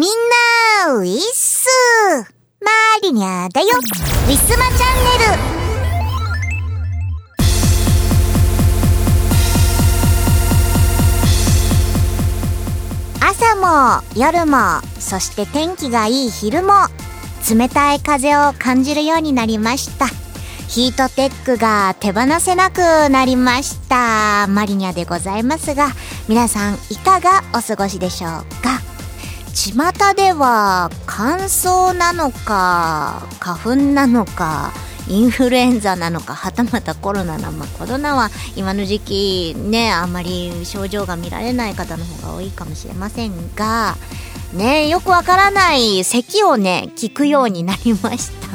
[0.00, 0.10] みん
[0.86, 1.68] な、ウィッス
[2.62, 2.70] マ
[3.02, 3.66] リニャだよ。
[3.68, 5.30] ウィスマチャンネル。
[13.20, 16.72] 朝も夜もそして天気がいい昼も
[17.54, 20.06] 冷たい風を感じるようになりました。
[20.66, 24.46] ヒートテックが手放せなくなりました。
[24.46, 25.88] マリニャでございますが
[26.26, 28.30] 皆さんいかがお過ごしでしょう
[28.62, 28.89] か？
[29.60, 34.72] 巷では乾燥なのか花粉なのか
[35.06, 43.96] インフルエンザなのかはたまたコロナなのかコロナは今の時期ねあんまり症状が見られない方の方が多いかもしれませんが
[44.54, 48.48] ねよくわからない咳をね聞くようになりました。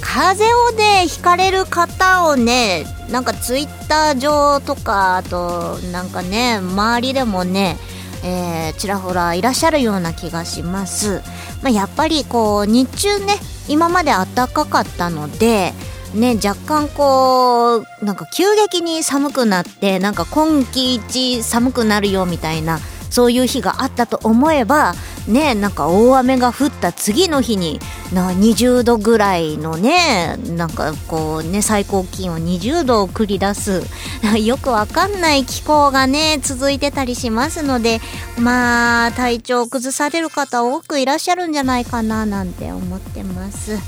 [0.00, 7.76] 風邪をねひかれる方をねなんかツイッター上とかあとなんかね周りでもね
[8.24, 11.20] えー、ちらほらいらっしゃるような気がします、
[11.62, 13.34] まあ、やっぱりこう日中ね
[13.68, 15.72] 今まで暖かかったので
[16.14, 22.78] ね若干こうなんか急激に寒くなってなんか今季一寒くなるよみたいな
[23.14, 24.92] そういう日があったと思えば
[25.28, 27.78] ねなんか大雨が降った次の日に
[28.12, 33.84] な20度ぐらいのねなんかこうね最高気温20度を繰り出す
[34.42, 38.00] よくわかんない気候がね続いてたりしますので
[38.36, 43.78] まあ体調を崩される方多くいらっしゃるんじゃないかななんて思ってます。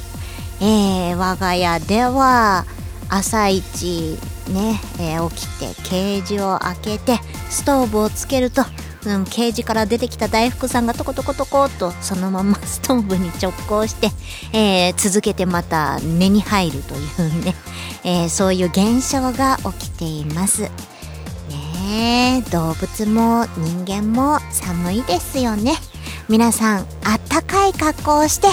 [0.61, 2.65] えー、我が家では
[3.09, 4.19] 朝一
[4.49, 7.19] ね、えー、起きてケージを開けて
[7.51, 8.63] ストーブをつけると
[9.07, 14.11] うん、ケージから出てきた大福さんがトコトコトコとそのままストーブに直行して、
[14.53, 17.55] えー、続けてまた根に入るというね、
[18.03, 20.71] えー、そういう現象が起きています。
[21.81, 25.77] ね動物も人間も寒いですよね。
[26.29, 28.49] 皆さんあったかい格好をして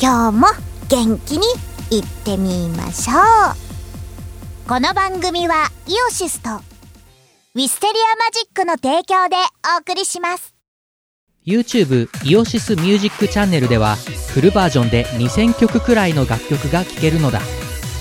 [0.00, 0.46] 今日も
[0.88, 1.46] 元気に
[1.90, 4.68] いってみましょう。
[4.68, 6.77] この番組はイオシスと
[7.58, 9.34] ウィステリアマジックの提供で
[9.76, 10.54] お送りします。
[11.44, 13.96] YouTube イオシスミュージックチャンネルでは
[14.32, 17.40] フルバージョンで2000曲くらいの楽曲が聴けるのだ。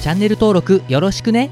[0.04, 1.50] チャンネル登録よろしくね。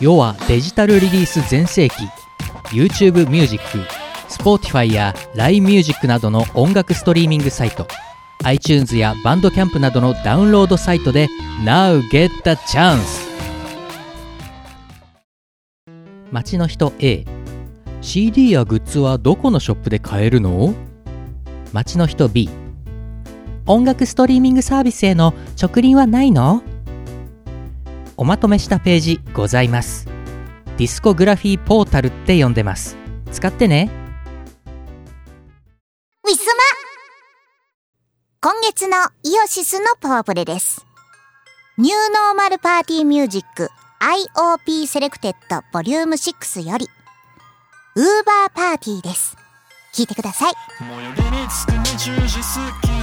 [0.00, 1.94] 世はデジタルリリース全盛期。
[2.74, 3.78] YouTube ミュージック
[4.28, 7.86] Spotify や LINE ミュージックなどの音楽ストリーミングサイト。
[8.42, 11.28] iTunes やバンドキャンプなどのダウンロードサイトで
[11.64, 13.35] Now get the chance!
[16.32, 17.24] 街の人 A
[18.00, 20.74] CD やグッズはどこのショップで買えるの？
[21.72, 22.48] 街の人 B
[23.66, 26.62] 音楽ストリーミングサービスへの直輪はないの？
[28.16, 30.06] おまとめしたページございます。
[30.78, 32.96] ディスコグラフィーポータルって呼んでます。
[33.32, 33.90] 使ってね。
[36.24, 36.54] ウィスマ。
[38.40, 40.84] 今月のイオシスのパワープレです。
[41.78, 43.68] ニューノーマルパーティーミュージック。
[44.06, 46.86] IOP セレクテッドボリューム6より
[47.96, 49.36] ウーバーパーティーです。
[49.92, 50.54] 聞いてください。
[50.78, 52.94] 最寄りに着く20時過ぎ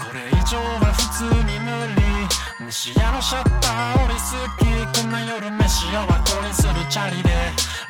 [0.00, 4.32] これ以上は普通に無理飯屋のシャッター降りす
[4.64, 7.28] ぎこんな夜飯を後にするチャリで。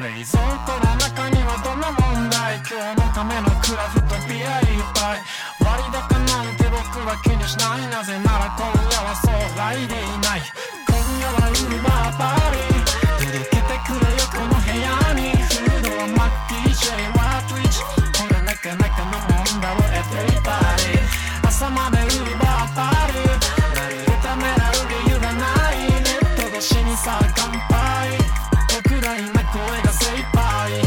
[0.03, 5.23] 冷蔵庫の中にはどんな問題今日のためのクラフトビアいっぱい
[5.63, 10.43] 割高なんて僕は気にしないなぜなら今夜はそう来でいない。
[11.27, 12.87] バーパーリー
[13.19, 16.87] 届けてくれよこの部屋にフードはマッキー J
[17.19, 17.83] は Twitch
[18.15, 21.03] これなかなかのもんだろ Everybody
[21.43, 23.35] 朝までウーバーパーリー
[23.75, 28.19] 何るためらう理由がないネット越しにさ乾杯
[28.85, 30.81] 僕ら今声が精一杯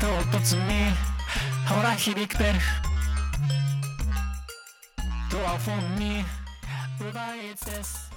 [0.00, 0.06] 唐
[0.38, 0.90] 突に
[1.68, 2.58] ほら響くベル
[5.30, 6.24] ドアフォンに
[7.00, 8.07] 奪いつです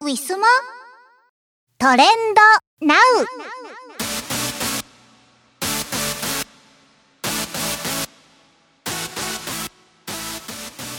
[0.00, 0.46] ウィスマ？
[1.76, 2.06] トレン
[2.80, 2.86] ド？
[2.86, 2.98] ナウ？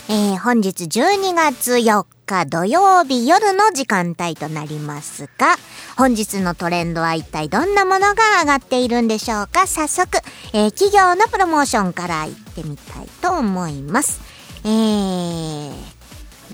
[0.10, 5.56] えー、本日12月4日土曜日夜の時間帯となりますが、
[5.98, 9.66] 本日のトレンドは一体どんなものが上がっているんでしょうか？
[9.66, 10.18] 早速、
[10.52, 14.19] えー、企業のプロモーションから行ってみたいと思います。
[14.66, 15.72] えー、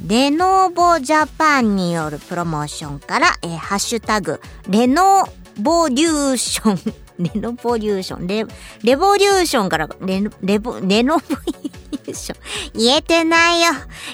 [0.07, 5.25] レノーボジャパンによるプロモーションから、えー、ハッシュタグ、レノ
[5.59, 8.45] ボリューション、 レノボリューション、レ、
[8.83, 12.39] レボリューションから、レ、レボ、レノボリュー、ション。
[12.77, 13.67] 言えてないよ。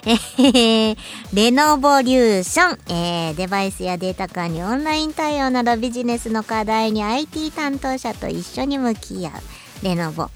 [0.05, 0.97] えー、
[1.33, 2.79] レノボリューション。
[2.87, 9.33] えー、デバイスやデータ間にオンライン対応などビジネスの課題に IT 担当者と一緒に向き合う。
[9.83, 10.29] レノボ。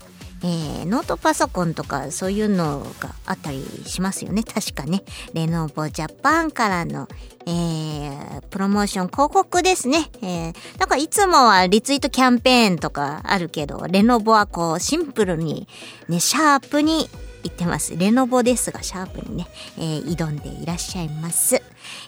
[0.47, 4.43] えー、ノートパソコンとかそういうのがあったりしますよね。
[4.43, 5.01] 確かね。
[5.33, 7.07] レノボジャパンからの、
[7.47, 10.07] えー、プロモーション広告ですね。
[10.21, 15.67] えー、なんかいつもはリツイートキャンペーンとかあるけど、レノボはこうシンプルに、
[16.09, 17.09] ね、シャープに
[17.41, 17.97] 言ってます。
[17.97, 19.47] レノボですが、シャープにね、
[19.79, 21.55] えー、挑んでいらっしゃいます。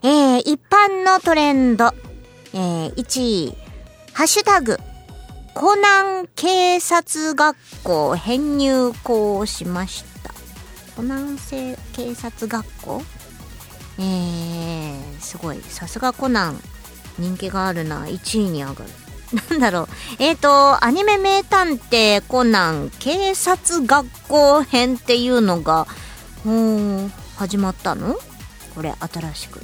[0.04, 1.92] えー、一般のトレンド、
[2.54, 3.58] えー、1位、
[4.14, 4.78] ハッシュタグ、
[5.60, 10.32] コナン警察学校編入校しました。
[10.96, 13.02] コナン警察学校？
[13.98, 15.62] えー、すごい。
[15.62, 16.62] さすがコナン。
[17.18, 18.06] 人気があるな。
[18.06, 18.92] 1位に上がる。
[19.50, 19.88] なんだろう。
[20.20, 25.88] えっ、ー、と、アニメ名探偵コナン警察学校編っていうのが、
[26.44, 28.16] もう、始まったの？
[28.76, 29.62] これ、新しく。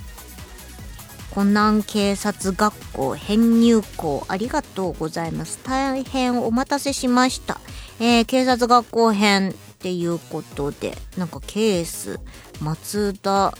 [1.33, 5.59] コナン警察学校編入校ありがとうございます。
[5.63, 7.59] 大変お待たせしました。
[7.99, 12.19] えー、警察学校編っていうことで、なんかケース、
[12.61, 13.51] 松田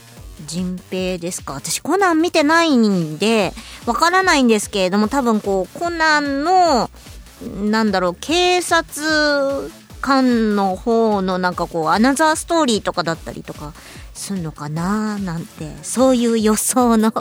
[0.46, 1.54] 人平ですか？
[1.54, 3.52] 私コナン見てないんで、
[3.86, 6.90] わからないんですけれども、多分こう、コナンの、
[7.64, 9.70] なんだろう、警察
[10.00, 13.72] 官の方のなんかこう、アナザーストーリーとかだったりとか
[14.14, 17.12] すんのかななんて、そういう予想の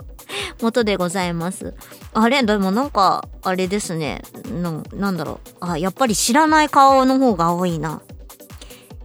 [0.61, 1.73] もとでございます。
[2.13, 2.43] あれ？
[2.43, 4.21] でもなんか、あれですね。
[4.61, 5.55] ななんだろう。
[5.59, 8.01] あ、やっぱり知らない顔の方が多いな。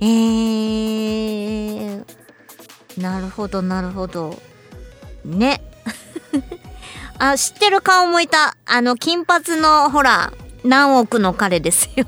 [0.00, 2.04] えー、
[2.98, 4.38] なるほど、なるほど。
[5.24, 5.62] ね。
[7.18, 8.56] あ、知ってる顔もいた。
[8.66, 10.32] あの、金髪の、ほら、
[10.62, 12.06] 何億の彼ですよ。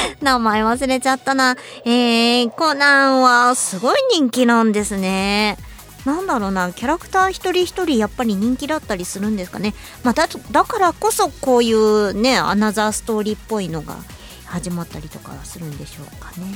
[0.20, 1.56] 名前忘れちゃったな。
[1.84, 5.56] えー、コナンはすごい人気なんですね。
[6.04, 9.74] なんだろうな、キャラクター一人一人やっぱり人気だったりするんですかね。
[10.04, 13.96] まあ、だ、だからこそこういうね、アナザーストーリーっぽいのが
[14.44, 16.46] 始まったりとかするんでしょうかね。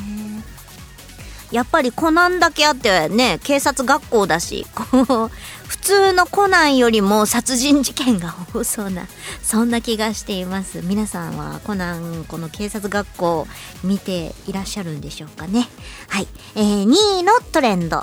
[1.51, 4.85] やっぱりコナンだけあってね、警察学校だし、こ
[5.27, 5.31] う、
[5.67, 9.07] 普通のコナンよりも殺人事件が多そうな、
[9.43, 10.81] そんな気がしています。
[10.83, 13.47] 皆さんはコナン、この警察学校
[13.83, 15.69] 見ていらっしゃるんでしょうかね。
[16.09, 16.29] はい。
[16.57, 17.99] えー、2位のトレンド。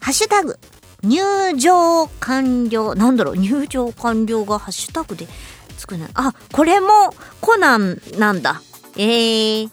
[0.00, 0.58] ハッシュタグ、
[1.02, 1.20] 入
[1.56, 2.94] 場完了。
[2.94, 5.26] なんだろう、入場完了がハッシュタグで
[5.76, 6.08] つくな。
[6.14, 6.88] あ、これも
[7.40, 8.62] コナンなんだ。
[8.96, 9.70] えー。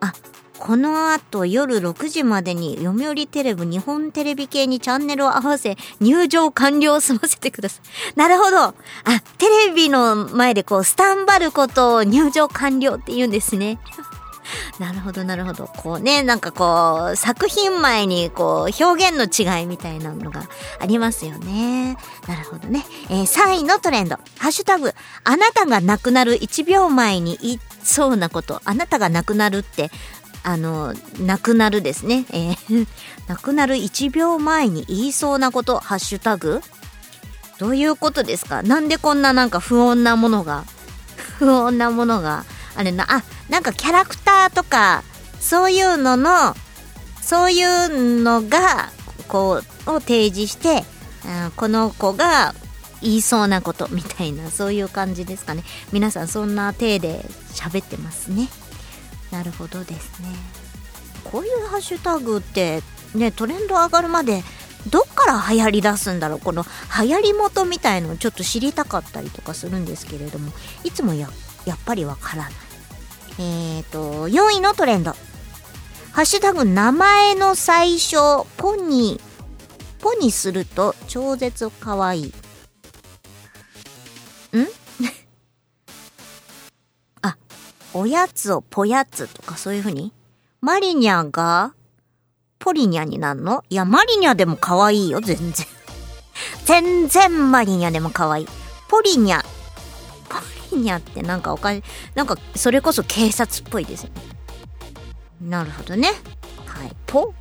[0.00, 0.12] あ、
[0.58, 7.80] この後夜6時までに読売テレビ日本テレビ系にチャンネルを合わせ入場完了を済ませてくださ
[8.14, 8.18] い。
[8.18, 8.58] なるほど。
[8.58, 8.74] あ、
[9.38, 13.78] テレビの前でこうスタンバることを入場完了って言うんですね。
[14.78, 15.66] なるほど、なるほど。
[15.66, 20.48] こうね、なんかこう、作品前にこう、表現の違いみたいなのが
[20.80, 21.96] ありますよね。
[22.26, 22.84] なるほどね。
[23.10, 24.16] えー、3位のトレンド。
[24.38, 24.94] ハッシュタグ、
[25.24, 28.60] あなたが亡くなる1秒前に言いそうなこと。
[28.64, 29.90] あなたが亡くなるって、
[30.42, 32.24] あの、亡くなるですね。
[32.30, 32.86] えー、
[33.28, 36.62] 亡くなる1秒前に言いそうなこと、ハッシュタグ？
[37.58, 38.62] どういうことですか？
[38.62, 40.64] なんでこんななんか不穏なものが、
[41.38, 42.44] 不穏なものが、
[42.76, 45.02] あれな、あ、なんかキャラクターとか、
[45.40, 46.56] そういうのの、
[47.22, 48.90] そういうのが、
[49.26, 50.84] こう、を提示して、
[51.26, 52.54] うん、この子が
[53.02, 55.64] 言いそうなことみたいな、そういう感じですかね。
[55.92, 58.48] 皆さんそんな体で喋ってますね。
[59.30, 60.28] なるほどですね。
[61.24, 62.82] こういうハッシュタグって、
[63.14, 64.42] ね、トレンド上がるまで、
[64.90, 66.64] どっから流行り出すんだろうこの
[67.02, 70.52] 流行り元みたいのをちょっと知りたかったりとかするんですけれども、
[70.84, 71.28] いつもや
[71.66, 72.52] やっぱりわからない。
[73.40, 75.12] えっ、ー、と、4位のトレンド。
[76.12, 78.16] ハッシュタグ名前の最初、
[78.56, 79.28] ポニー。
[80.00, 82.26] ポにすると超絶かわいい。
[82.26, 82.32] ん？
[87.94, 90.12] おやつをぽやつとかそういう風に？
[90.60, 91.74] マリニャが
[92.58, 93.64] ポリニャになるの？
[93.70, 95.66] いや、マリニャでも可愛いよ、全然。
[96.64, 98.48] 全然マリニャでも可愛い。
[98.88, 99.42] ポリニャ。
[100.28, 100.36] ポ
[100.76, 101.82] リニャってなんかおかしい。
[102.14, 104.22] なんかそれこそ警察っぽいですよね。
[105.40, 106.08] なるほどね。
[106.66, 106.92] はい。
[107.06, 107.32] ポ？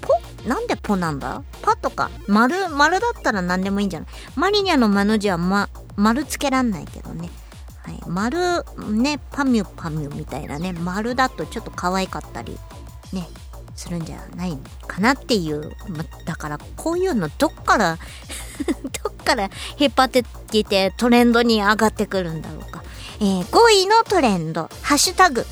[0.00, 0.48] ポ？
[0.48, 1.42] なんでポなんだ？
[1.62, 2.10] パとか。
[2.28, 4.08] 丸丸だったら何でもいいんじゃない？
[4.36, 7.30] マリニャの間の字は、ま、丸つけらんないけどね。
[7.84, 8.38] はい、丸
[8.90, 12.58] ねパミュパミュみたいなね丸だとちょっと可愛かったり
[13.12, 13.28] ね
[13.76, 17.98] するんじゃないかなっていう、ま、だからこういうのどっから
[19.04, 22.82] どっから引っ張ってきてトレンドに上がってくるんだろうか。
[23.20, 25.46] えー、5位のトレンド、ハッシュタグ、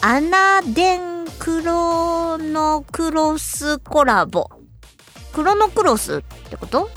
[0.00, 4.48] アナデンクロノクロスコラボ。
[5.32, 6.90] クロノクロスってこと？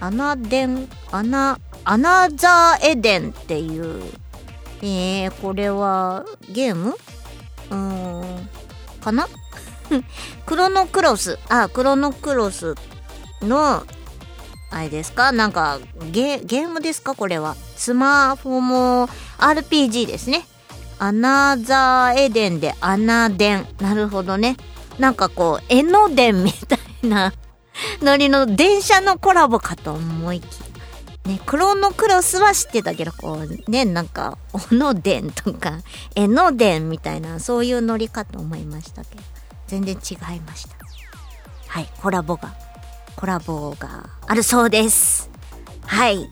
[0.00, 4.02] アナデン、アナ、アナザーエデンっていう。
[4.82, 6.90] えー、これはゲーム？
[6.90, 8.48] うーん、
[9.00, 9.28] かな？
[10.46, 11.38] クロノクロス。
[11.48, 12.74] あ、クロノクロス
[13.40, 13.84] の、
[14.70, 15.32] あれですか？
[15.32, 15.78] なんか
[16.10, 17.14] ゲ、ゲームですか？
[17.14, 17.56] これは。
[17.76, 20.46] スマホの RPG ですね。
[20.98, 23.66] アナザーエデンでアナデン。
[23.80, 24.56] なるほどね。
[24.98, 27.32] なんかこう、江ノ電みたいな
[28.00, 30.66] ノリの電車のコラボかと思いきや。
[31.24, 35.80] ね、クロノクロスは知ってたけど、こう、ね、なんか、小野電とか、
[36.14, 39.22] 江ノ電みたいな、そういうノリかと思いましたけど、
[39.66, 40.76] 全然違いました。
[41.68, 42.54] はい、コラボが、
[43.16, 45.30] コラボがあるそうです。
[45.86, 46.28] はい。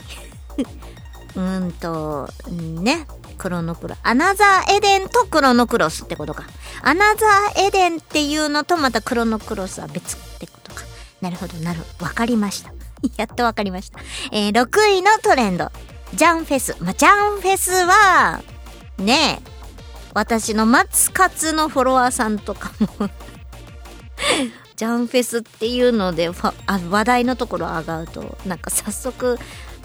[1.35, 3.07] うんと、ね、
[3.39, 3.97] クロノクロ。
[4.03, 6.45] アナザーエデンとクロノクロスってことか。
[6.83, 10.83] アナザーエデンっていうのとまたクロノクロスは別ってことか。
[11.23, 11.81] なるほど、なる。
[11.99, 12.73] わかりました。
[13.17, 13.99] やっとわかりました。
[14.31, 15.71] えー、6位のトレンド。
[16.15, 16.77] ジャンフェス。
[16.81, 18.43] まあ、ジャンフェスは、
[18.99, 19.53] ねえ、
[20.15, 23.09] 私の松ツのフォロワーさんとかも
[24.77, 26.31] ジャンフェスっていうので
[26.67, 29.39] あ話題のところ上がるとなんか早速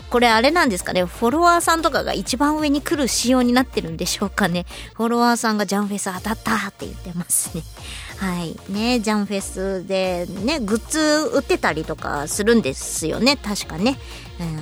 [0.10, 1.04] これあれなんですかね？
[1.04, 4.66] フォロワーさんとかが一番上に来る仕様になってるんでしょうかね？
[4.96, 7.64] フォロワーさんがジャンフェス当たったって言ってますね
[8.18, 8.56] はい。
[8.72, 11.00] ねジャンフェスでねグッズ
[11.34, 13.38] 売ってたりとかするんですよね。
[13.38, 13.98] 確かね、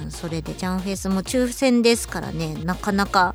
[0.03, 2.55] うん、それでジャンフェスも抽選ですからね。
[2.63, 3.33] なかなか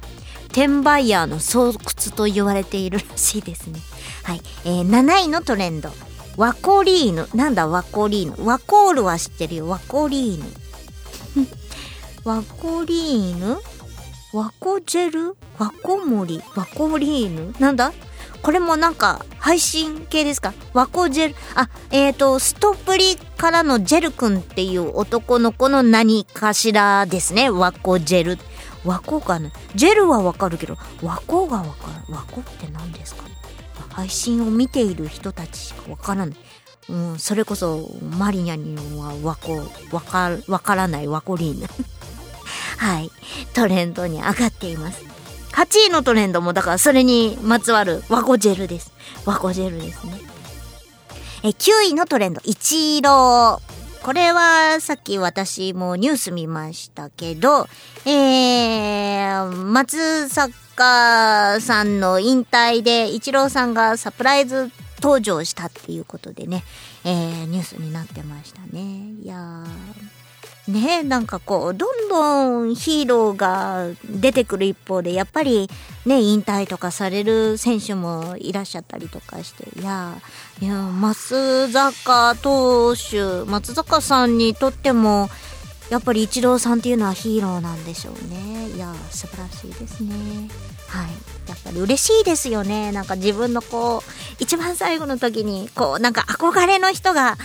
[0.48, 1.74] 転売ヤーの巣窟
[2.14, 3.80] と言われているらしいですね。
[4.24, 5.90] はい、えー、7位のトレンド。
[6.36, 7.26] ワコリーヌ。
[7.34, 8.46] なんだワコリーヌ？
[8.46, 9.68] ワコールは知ってるよ。
[9.68, 10.44] ワコリーヌ。
[12.24, 13.58] ワコリーヌ？
[14.32, 15.36] ワコジェル？
[15.58, 16.42] ワコモリ？
[16.54, 17.54] ワコリーヌ？
[17.58, 17.92] なんだ？
[18.42, 20.54] これもなんか配信系ですか？
[20.72, 27.50] ワコジェル、あ、えっ、ー、と、ストプリからのジェル君っていう男の子の何かしらですね。
[27.50, 28.38] ワコジェル。
[28.84, 32.14] ワコがね、ジェルはわかるけど、ワコがわかる？
[32.14, 33.24] ワコって何ですか？
[33.90, 36.36] 配信を見ている人たちしかわからない。
[36.88, 39.58] うん、それこそマリニャにはワコ、
[39.94, 41.66] わか、わからないワコリーヌ。
[42.78, 43.10] はい、
[43.52, 45.09] トレンドに上がっています。
[45.52, 48.92] 8位のトレンドもだからそれにまつわるワコジェルです。
[49.24, 50.12] ワコジェルですね。
[51.42, 54.04] え、9位のトレンド、イチロー。
[54.04, 57.68] これはさっき私もニュース見ましたけど、
[58.06, 64.70] えー、松坂さんの引退でイチローさんがサプライズ
[65.02, 66.62] 登場したっていうことでね、
[67.04, 68.80] えー、ニュースになってましたね。
[69.22, 69.66] いやー、
[70.72, 75.68] ねなんかこう、どんどんヒーローが出てくる一方で、やっぱり
[76.06, 80.20] ね、引退とかされる選手もいらっしゃったりとかして、いや、
[80.60, 85.28] いや、松坂投手、松坂さんにとっても、
[85.90, 88.68] やっぱりイチローさんっていうのはヒーローなんでしょうね。
[88.70, 90.48] いや、素晴らしいですね。
[90.86, 91.10] はい。
[91.48, 92.92] やっぱり嬉しいですよね。
[92.92, 97.36] なんか自分のこう、一番最後の時に、こう、なんか憧れの人が、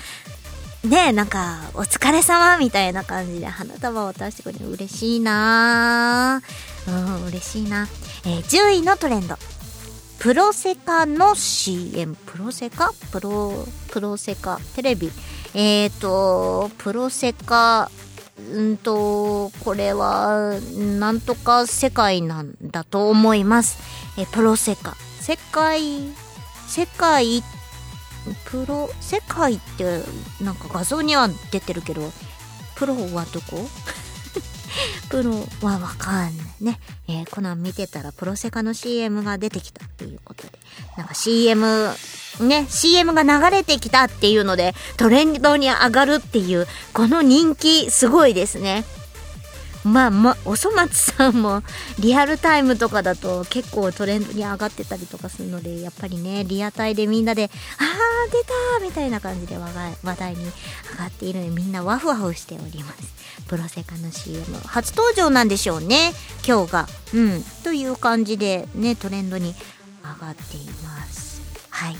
[0.85, 6.41] ねえなんか、お疲れ様みたいな感じで花束を渡してくれる嬉しいな
[6.87, 7.87] うん、嬉しいな。
[8.25, 9.35] えー、10位のトレンド。
[10.19, 12.15] プロセカの CM。
[12.15, 12.91] プロセカ？
[13.11, 14.59] プロ、プロセカ？
[14.75, 15.11] テレビ。
[15.55, 17.89] えっ、ー、と、プロセカ、
[18.51, 20.59] うんと、これは、
[20.99, 23.79] なんとか世界なんだと思います。
[24.19, 24.95] えプロセカ。
[25.19, 25.81] 世界、
[26.67, 27.43] 世界っ
[28.45, 30.01] プロ世界って
[30.41, 32.11] なんか画像には出てるけど
[32.75, 33.67] プロはどこ？
[35.09, 36.79] プロはわかんないね。
[37.07, 40.49] えー、コナン見てたらプロセカの CM が出てきたっていうことで。
[40.97, 41.93] なんか CM、
[42.41, 48.83] ね、CM が流れてきたっていうのでトレンドに上がるっていう、この人気すごいですね。
[49.85, 51.61] まあまあおそ松さんも
[51.99, 59.73] リアルタイムとかだと結構トレンドに上がってたりとかするのでやっぱりねリアタイでみんなで「あー出た!」みたいな感じで話
[60.17, 60.51] 題に上
[60.97, 62.97] がっているのでみんなワフワフしております。
[63.47, 66.13] プロセカの CM 初登場なんでしょうね
[66.47, 66.87] 今日が。
[67.13, 67.43] うん。
[67.63, 69.53] という感じでねトレンドに
[70.03, 71.41] 上がっています。
[71.69, 71.97] はい。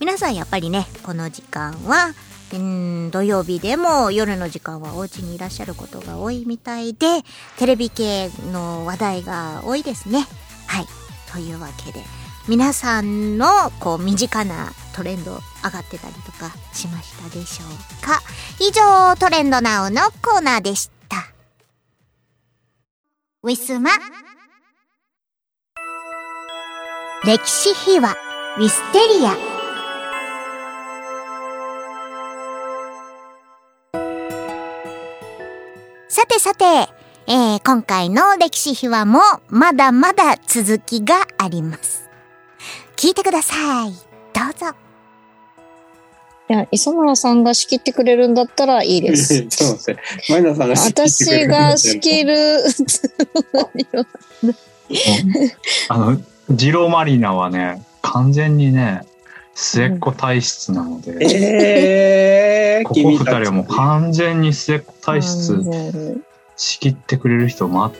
[0.00, 2.12] 皆さんやっぱりねこの時間は
[2.52, 7.22] うん土曜日でも夜の時間はお家にいらっしゃることが多いみたいで、
[7.58, 10.26] テレビ系の話題が多いですね。
[10.66, 10.86] はい。
[11.32, 12.04] というわけで、
[12.48, 13.46] 皆さんの
[13.80, 18.20] こう身近なトレンド上がってたりとかしましたでしょうか？
[18.60, 21.28] 以上、トレンドナウのコーナーでした。
[23.44, 23.90] ウィスマ
[27.24, 28.14] 歴史秘話
[28.58, 29.51] ウィステリア
[36.12, 36.64] さてさて、
[37.26, 42.10] えー、今回の歴史秘話もまだまだ続きがあります。
[42.96, 43.92] 聞いてください。
[43.92, 44.76] どうぞ。
[46.50, 49.58] いや、磯村さんが仕切ってくれるんだったらいいでちょっす。
[49.58, 50.02] と待って。
[50.28, 52.58] マイナさんが私るが仕切る。
[55.88, 59.06] あの、ジローマリナはね、完全にね、
[59.54, 66.22] 末っ子体質なので、えー、ここ二君たち人はもう完全に末っ子体質
[66.56, 67.96] 仕切ってくれる人を待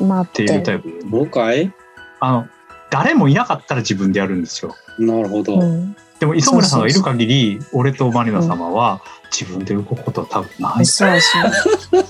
[0.00, 1.72] 待っているタイプで、もうかい
[2.20, 2.46] あの、
[2.90, 4.74] 誰もいなかったら自分でやるんですよ。
[4.98, 5.58] なるほど。
[5.60, 10.86] うんでも磯村さんがいる限り、俺とマリナ様は自分で動くことは多分ない。
[10.86, 12.06] そうそう。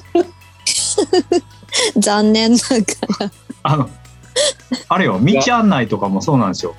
[2.01, 2.77] 残念なが
[3.19, 3.31] ら。
[3.65, 3.91] あの、
[4.89, 6.77] あれよ、道案内とかもそうなんですよ。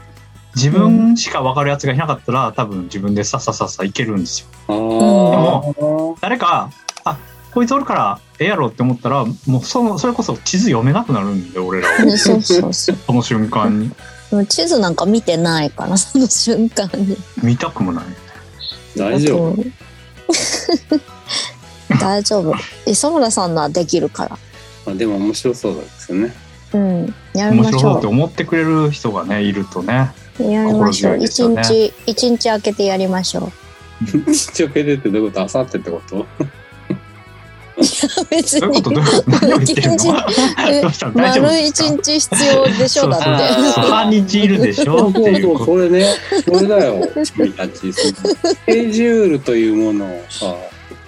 [0.58, 4.48] 自分しか分かるやつがいなかったら、多分自分でさっささっさ行けるんですよ。
[4.68, 6.20] あもあ。
[6.20, 6.72] 誰か、
[7.04, 7.20] あ、
[7.54, 12.00] こいつおるからええやろって思ったら、もうその、それこそ地図読めなくなるんで、俺らは。
[12.18, 12.98] そうそうそう。
[13.06, 13.92] その瞬間に。
[14.48, 17.16] 地図なんか見てないから、その瞬間に。
[17.44, 18.04] 見たくもない。
[18.98, 19.44] 大丈夫。
[19.52, 19.64] 夫。
[22.02, 22.54] 大丈夫。
[22.88, 24.38] 磯村さんのはできるから。
[24.88, 26.34] あでも面白そうですよね。
[26.74, 27.16] うん。
[27.34, 30.12] やりましょ面白そうって思ってくれる人がね、いるとね。
[30.40, 30.44] う。
[30.52, 31.18] やりましょう。
[31.18, 33.52] 一よね日、一日空けてやりましょう。
[34.32, 35.44] 一応けでってどういうこと？
[35.44, 36.16] あさってってこと？
[36.18, 36.24] いう
[38.72, 38.92] こと？
[38.92, 39.00] に
[41.14, 43.26] 丸一日必要でしょだって。
[43.82, 46.06] 半日いるでしょっていうそれね。
[46.44, 47.08] それだよ。
[47.36, 47.94] 君たち。
[47.94, 48.14] ス
[48.66, 49.56] ケジュールと？
[49.56, 50.56] いうものをさ、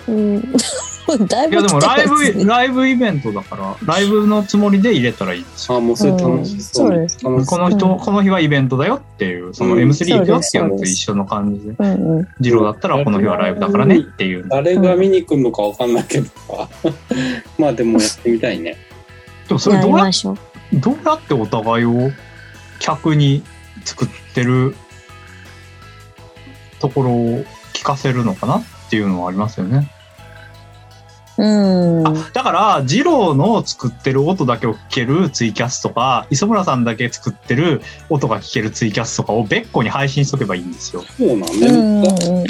[0.10, 0.54] うん。
[1.28, 5.78] だいぶいやでもライブ、ライブイベントだから、ライブのつもりで入れたらいいんですよ。
[5.78, 6.90] あもうそれ楽しそう。
[6.90, 7.20] うんそうです。
[7.24, 11.76] この人、うんこの日はイベントだよっていう、そのうん M3 行くよっていうのと一緒の感じで。
[11.78, 12.28] うんうん。
[12.40, 14.46] ジローだったらこの日はライブだからねっていう。
[14.50, 16.70] 誰が見に来るのかわかんないけどさ。
[17.58, 18.78] まあでもやってみたいね。
[19.48, 20.06] でもそれやどうや。
[20.74, 22.12] どうやってお互いを
[22.80, 23.44] 客に
[23.84, 24.76] 作ってる
[26.80, 27.44] ところを
[27.74, 29.90] 聞かせるのかなっていうのはありますよね。
[31.42, 32.08] うん。
[32.08, 41.04] あだから、ジローの作ってる音だけを聞けるツイキャスとか、磯村さんだけ作ってる音が聞けるツイキャスとかを別個に配信しとけばいいんですよ。
[41.18, 41.68] そうなんね。
[41.68, 42.04] うんう
[42.44, 42.46] ん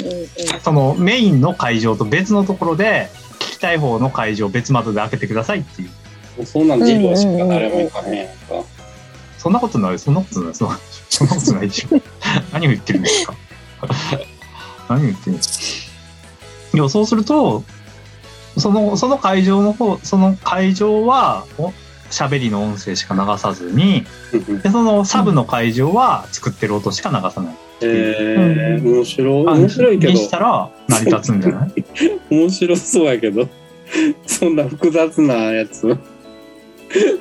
[0.62, 6.46] そのメインの会場と別のところで、聞きたい方の会場別窓で開けてくださいっていう。
[6.46, 6.98] そんなんしか
[7.46, 8.32] 誰も行かへんやんか。
[9.38, 12.00] そんなことない、そんなことない、そんなそんなことないでしょ。
[12.52, 13.34] 何を言ってるんですか？
[14.88, 15.88] 何を言ってるんです
[16.72, 16.76] か？
[16.78, 17.64] いや、そうすると、
[18.60, 21.72] その、その会場の方、その会場は、お
[22.10, 24.04] 喋りの音声しか流さずに、
[24.62, 27.56] で、そのサブの会場は作ってる音しか流さない。
[27.82, 29.44] えー、面白い。
[29.46, 30.12] 面白いけど。
[30.12, 31.72] に、したら成り立つんじゃない？
[32.34, 33.48] 面白そうやけど、
[34.26, 35.96] そんな複雑なやつ、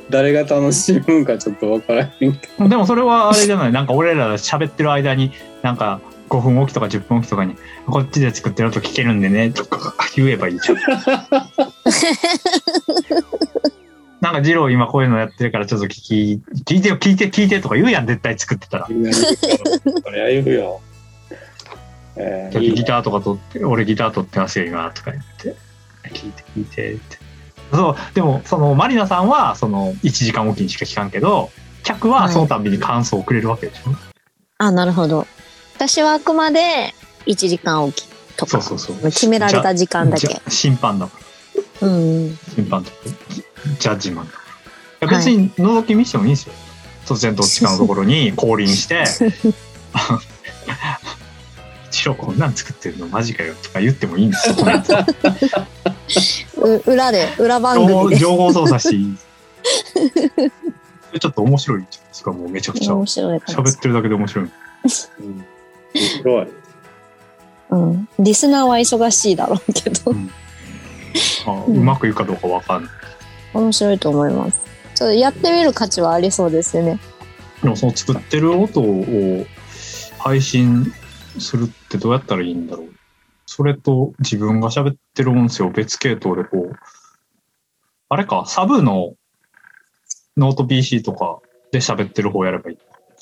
[0.10, 7.56] 誰が楽しむんかちょっとわからへんけでもそれはあれじゃない、なんか俺らが喋ってる間に、なんか5分おきとか10分おきとかに、
[7.88, 10.78] こっちで作ってる音聞けるんでね、とか言えばいいじゃん。
[14.22, 18.88] なんか、ジロー今こういうのやってるからちょっと聞き、聞いてよ、聞いて、聞いてとか言うやん、絶対作ってたら。
[18.88, 20.82] そりゃ言うよ。
[22.18, 25.56] えー、いいギターとか取って、俺ギター取ってますよ、今、とか言って。
[26.10, 27.18] 聞いて、聞いて、って。
[27.72, 31.50] そう、でも、その、マリナさんは、その、1時間おきにしか聞かんけど、
[31.84, 33.92] 客はそのたびに感想をくれるわけでしょ？
[34.58, 35.26] あ、なるほど。
[35.80, 36.94] 私はあくまで
[37.26, 40.42] 1時間おきとか、そうそうそう決められた時間だけ。
[40.50, 41.18] 審判だか
[41.82, 41.88] ら。
[41.88, 42.38] うん。
[42.54, 42.98] 審判とか、
[43.80, 44.26] ジャッジマン。
[44.26, 44.30] い
[45.00, 46.54] や別に覗き見してもいいんですよ。
[47.06, 49.06] 突然どっちかのところに降臨して、
[51.88, 54.56] 一郎こんなん作ってるのマジかよとか言ってもいいんですよ。
[56.62, 58.18] う裏で、裏番組で。
[58.18, 59.16] 情報操作していい。
[61.22, 62.92] ちょっと面白いじゃないですか、もうめちゃくちゃ。
[62.92, 64.46] 喋ってるだけで面白い。
[64.46, 64.50] う
[65.24, 65.46] ん
[65.94, 66.48] 面白い。
[67.72, 68.10] うん。
[68.20, 70.12] リスナーは忙しいだろうけど、
[71.48, 72.92] あうんうまくいくかどうかわかんない。
[73.54, 74.62] 面白いと思います。
[74.96, 77.00] ちょっとやってみる価値はありそうですよね。
[77.64, 79.46] でもその作ってる音を
[80.18, 80.92] 配信
[81.40, 82.90] するってどうやったらいいんだろう。
[83.46, 86.76] それと自分が喋ってる音声を別系統でこう、
[88.10, 89.16] あれか、サブの
[90.38, 91.40] ノート PC とか
[91.72, 92.78] で喋ってる方やればいい。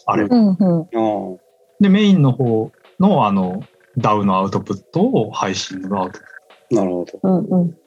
[0.06, 0.25] あれ。
[0.25, 1.39] うんうん。
[1.80, 3.63] あで、メインの方のあの、
[3.97, 6.28] DAW のアウトプットを配信のアウトプット。
[6.72, 7.20] あ、なるほど。
[7.24, 7.78] うんうん。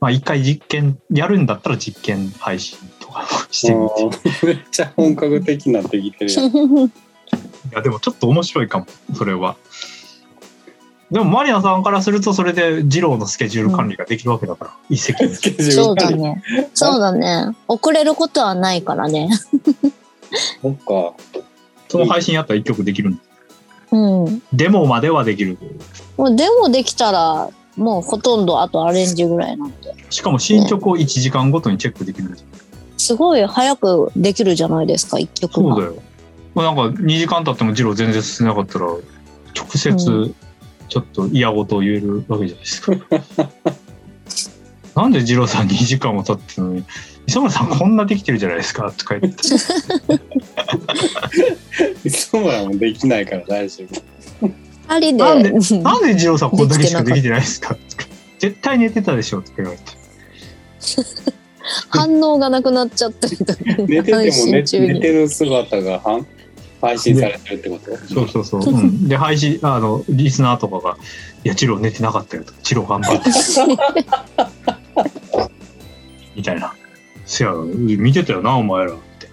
[0.00, 4.46] まあ一回実験、やるんだったら実験配信とかしてみて。
[4.46, 6.92] めっちゃ本格的になってきてるやん。
[7.72, 9.56] や、でもちょっと面白いかも、それは。
[11.10, 16.22] でも、マリナさんからすると、それで、二郎のスケジュール管理ができるわけだから、一石二スケジューそうル管理。
[16.22, 16.42] だね。
[16.74, 17.56] そうだね。
[17.66, 19.30] 遅れることはないからね。
[20.60, 21.14] そっか。
[21.88, 23.22] その配信やったら一曲できるんだ
[23.90, 24.42] うん。
[24.52, 25.58] デモまではできる。
[26.16, 29.94] もうでもできたら、もうほとんどあとアレンジぐらいなんで。
[30.10, 32.46] しかも進捗を1時間ごとにチェックできるんですよ
[32.96, 35.74] すごい早くできるじゃないですか、一曲が。
[35.74, 35.94] そうだよ。
[36.54, 39.00] まあ、なんか2時間経ってもジロー全然進んでなかったら、直
[39.76, 40.34] 接う
[40.88, 42.92] ちょっと嫌ごとを言えるわけじゃないですか。
[45.00, 46.84] なんでジローさん2時間も経ってるのに、
[47.26, 49.42] 磯村さんこんなできてるじゃないですかとか言って。
[52.04, 54.02] 磯村もできないから大丈夫。
[54.88, 55.24] 二人で。
[55.24, 57.74] なんでうん なんでジローさんこんだけしかできてないですか？
[57.74, 58.04] とか
[58.38, 59.84] 絶対寝てたでしょとか言われて。
[61.90, 63.76] 反応がなくなっちゃったみたいな。
[63.84, 64.62] 寝てても配寝。
[64.94, 66.26] 寝てる姿がはん
[66.80, 68.14] 配信されてるってこと？
[68.14, 68.74] そうそうそう。
[68.74, 70.96] うん、で、配信、あの、リスナーとかが、
[71.44, 72.52] いや、ジロー寝てなかったよと。
[72.62, 73.30] ジロー頑張って。
[76.36, 76.72] みたいな。
[77.26, 78.92] せや、見てたよな、お前ら。
[78.92, 79.28] って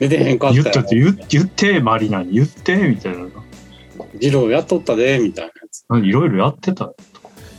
[0.00, 3.26] 寝てへんかった言ったって、言っ言って、マリナに言って、みたいな。
[4.20, 6.06] ジローやっとったで、みたいなやつ。
[6.06, 6.92] いろいろやってた。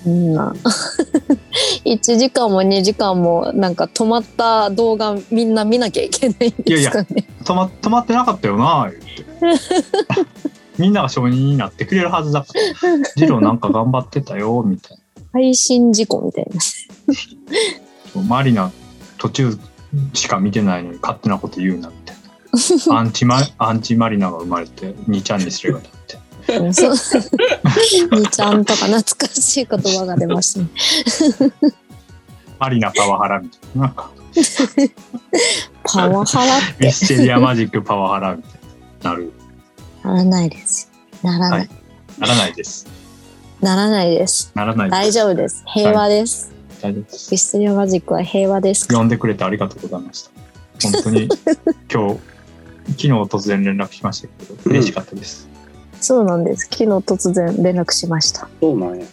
[0.05, 0.37] うん。
[1.85, 7.27] 1時間も2時間もなんか止まった動画みんな見なきゃいけないんですかね。
[7.43, 9.25] 止ま、止まってなかったよな、言って。
[10.77, 12.97] みんなが承認になってくれるはずだから。
[13.15, 14.97] ジローなんか頑張ってたよ、みたい
[15.33, 18.21] 配信事故みたいな。
[18.21, 18.27] な。
[18.27, 18.71] マリナ、
[19.17, 19.57] 途中
[20.13, 21.91] しか見てないのに勝手なこと言うな。
[22.91, 25.91] アンチマ、アンチマリナが生まれて、2ちゃんにすればだっ
[26.47, 26.59] て。
[26.59, 26.91] うんそう。
[28.19, 31.51] にちゃんとか懐かしい言葉が出ましたね。
[32.59, 33.81] マリナパワハラみたいな。
[33.81, 34.11] なんか、
[35.83, 38.51] パワハラっミてステリアマジックパワハラみたい
[39.03, 39.09] な。
[39.11, 39.33] なる。
[40.03, 40.91] ならないです。
[41.23, 41.59] ならない。
[41.59, 41.69] はい
[42.19, 42.87] ならないです。
[43.61, 44.51] ならないです。
[44.55, 45.63] ならない大丈夫です。
[45.67, 46.51] 平和です。
[46.81, 47.37] 大丈夫ですミ。
[47.37, 48.87] ステリアマジックは平和です。
[48.87, 50.31] 呼んでくれてありがとうございました。
[50.81, 51.27] 本当に、
[51.91, 52.19] 今日、
[52.87, 55.49] 昨日突然連絡しましたけど、嬉しかったです。
[55.99, 56.65] そうなんです。
[56.65, 58.47] 昨日突然連絡しました。
[58.61, 59.05] そうなんや。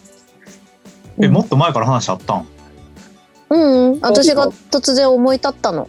[1.21, 2.47] え、もっと前から話あったん？
[3.49, 5.87] うん、うん、私が突然思い立ったの。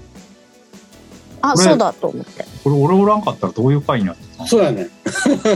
[1.43, 2.45] あ、そうだと思って。
[2.65, 4.89] これ俺おらんかったらどういう回になってたのそうやね。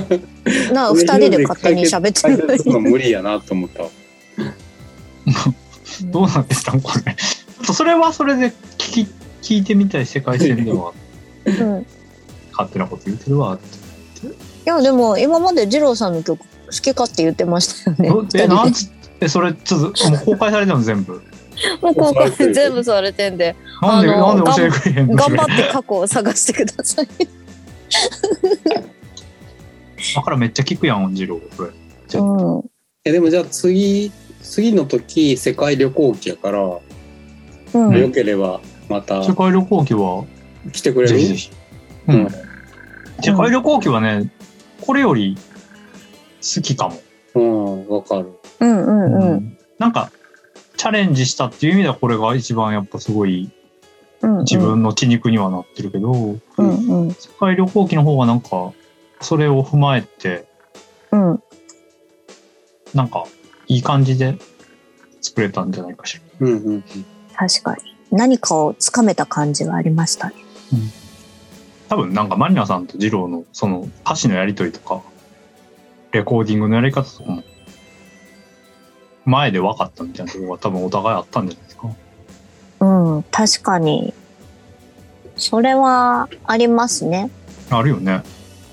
[0.72, 2.90] なあ、二人で勝手に 喋ってるのに。
[2.90, 3.88] 無理やなと思ったわ。
[6.04, 7.00] どうなってたんこれ。
[7.02, 9.08] ちょっとそれはそれで聞き、
[9.42, 10.92] 聞いてみたい世界線では、
[11.46, 11.86] うん。
[12.64, 13.64] い勝手なこと言ってるわって。
[14.64, 18.10] や、でも今まで二郎さんの曲好きかって言ってましたよね。
[18.42, 18.90] え、なんつ
[19.20, 21.20] え、それ、ちょっと、もう公開されたの全部？
[21.20, 21.20] で
[21.82, 25.16] もうここ全部されてんで、なんで、あのなんで教えてくれへんの？
[25.16, 27.08] 頑張って過去を探してください。
[30.14, 31.70] だからめっちゃ聞くやん、ジロー、それ。
[32.20, 32.64] うん。
[33.04, 36.78] えでもじゃあ次次の時世界旅行記やから、
[37.74, 37.98] うん。
[37.98, 40.24] よければまた世界旅行記は、
[40.72, 41.14] 来てくれる？
[41.16, 41.50] ぜひぜひ。
[42.08, 42.28] ううんん。
[43.20, 44.30] 世界旅行記はね、
[44.80, 45.36] これより
[46.40, 47.00] 好きかも。
[47.34, 49.58] うんわかるうんうんうん。
[49.78, 50.10] なんか、
[50.76, 53.50] チャレンジしたっていう意味ではこれが一番やっぱすごい
[54.22, 54.38] うん。
[54.40, 57.10] 自分の血肉にはなってるけど、うんうん。
[57.12, 58.72] 世界旅行記の方はなんか、
[59.20, 60.46] それを踏まえて、
[61.12, 61.42] うん。
[62.94, 63.24] なんか、
[63.66, 64.38] いい感じで
[65.20, 66.46] 作れたんじゃないかしら。
[66.46, 66.84] うんうん
[67.34, 67.82] 確かに。
[68.10, 70.34] 何かをつかめた感じはありましたね。
[71.88, 75.02] 多分なんかマリナさんとジローのその歌詞のやりとりとか、
[76.12, 77.42] レコーディングのやり方とかも、
[79.24, 81.88] 前で分かったみたいなところが多分お互いあったんじゃないですか。
[82.80, 83.22] うん。
[83.24, 84.14] 確かに。
[85.36, 87.30] それはありますね。
[87.70, 88.22] あるよね。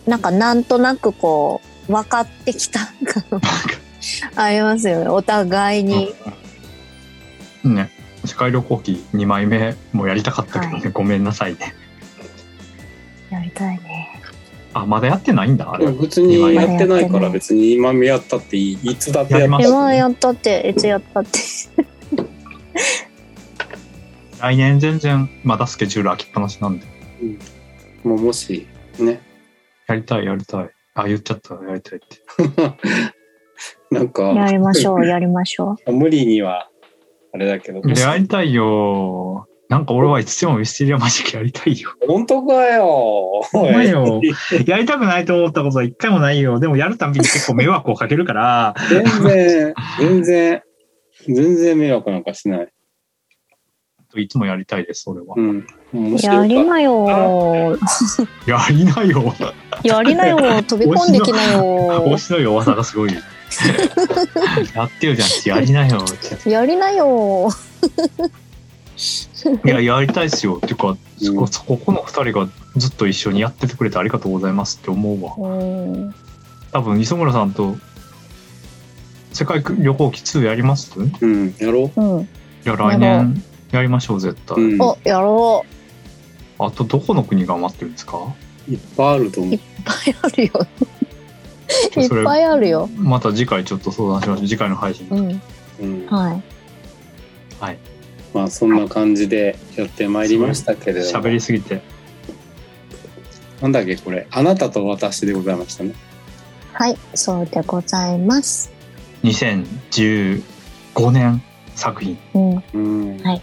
[0.06, 3.41] なんかなんとなくこう、分かってきた感
[4.36, 5.10] ありますよね。
[5.10, 6.13] お互いに。
[7.63, 7.89] うんね。
[8.25, 11.75] 世界旅行記2枚目もやりたかったけどね、はごめんなさいね。
[14.76, 15.86] あ、まだやってないんだ、あれ。
[15.86, 21.40] うん別にやってないから別に今やったっていいいつだってやりまえ、まあやったって、いつやったって。
[24.42, 26.86] 来年全然まだスケジュール空きっぱなしなんで。
[28.04, 28.68] もうもし
[29.00, 29.22] ね
[29.88, 30.70] やりたい、やりたい。
[30.94, 32.20] あ、言っちゃった、やりたいって。
[33.96, 36.70] なんかやりましょう、やりましょ 無理には
[37.34, 39.48] あれだけどでやりたいよ。
[39.67, 41.91] なんか俺はいつでもミステリアマジックやりたいよ。
[42.08, 44.21] 本当かよほんまよ
[44.67, 46.60] やりたくないと思ったことは一回もないよ。
[46.60, 50.63] でもやるたびに結構迷惑をかけるから、全然全然
[51.28, 52.67] 全然迷惑なんかしない
[54.12, 55.41] といつもやりたいです、それはう。
[55.41, 55.65] ん。
[56.17, 57.08] やりなよ。
[58.45, 59.34] やりなよ。
[59.84, 60.38] やりなよ。
[60.63, 62.17] 飛び込んできなよ推。
[62.17, 63.13] しの弱さがすごい。
[64.73, 66.06] やってよじゃんやりなよ。
[66.45, 67.49] やりなよ。
[69.65, 70.55] いや、やりたいっすよ。
[70.58, 70.97] っていうか、うん
[71.36, 75.34] こここの二人がずっと一緒にやっててくれてありがとうございますって思うわ。
[75.38, 76.15] うん。
[76.73, 77.75] 多分、磯村さんと
[79.31, 80.91] 世界旅行記2やります？
[80.99, 81.55] うん。
[81.60, 82.29] やろうん。
[82.63, 84.58] や、来年やりましょう、絶対。
[84.58, 84.62] う。
[84.62, 84.81] うん。
[84.81, 85.65] お、やろ
[86.60, 86.63] う。
[86.63, 88.17] あと、どこの国が待ってるんですか？
[88.69, 89.62] いっぱいあると思いうっ。
[89.86, 90.67] ぱいあるよ。
[92.01, 92.89] いっぱいあるよ。
[92.97, 94.47] また次回ちょっと相談しましょう。
[94.47, 95.08] 次回の配信。
[95.10, 95.41] うん。
[95.79, 96.05] うん。
[96.08, 96.43] はい。
[98.36, 101.24] まあそんな感じでやってまいりましたけれども。
[101.24, 101.82] 喋りすぎて。
[103.62, 104.28] なんだっけこれ。
[104.30, 105.93] あなたと私でございましたね。
[106.74, 106.98] はい。
[107.13, 108.74] そうでございます。
[109.24, 110.41] 2015
[111.12, 111.41] 年
[111.76, 112.17] 作品。
[112.34, 112.63] うん。
[112.74, 112.78] う
[113.13, 113.17] ん。
[113.19, 113.41] はい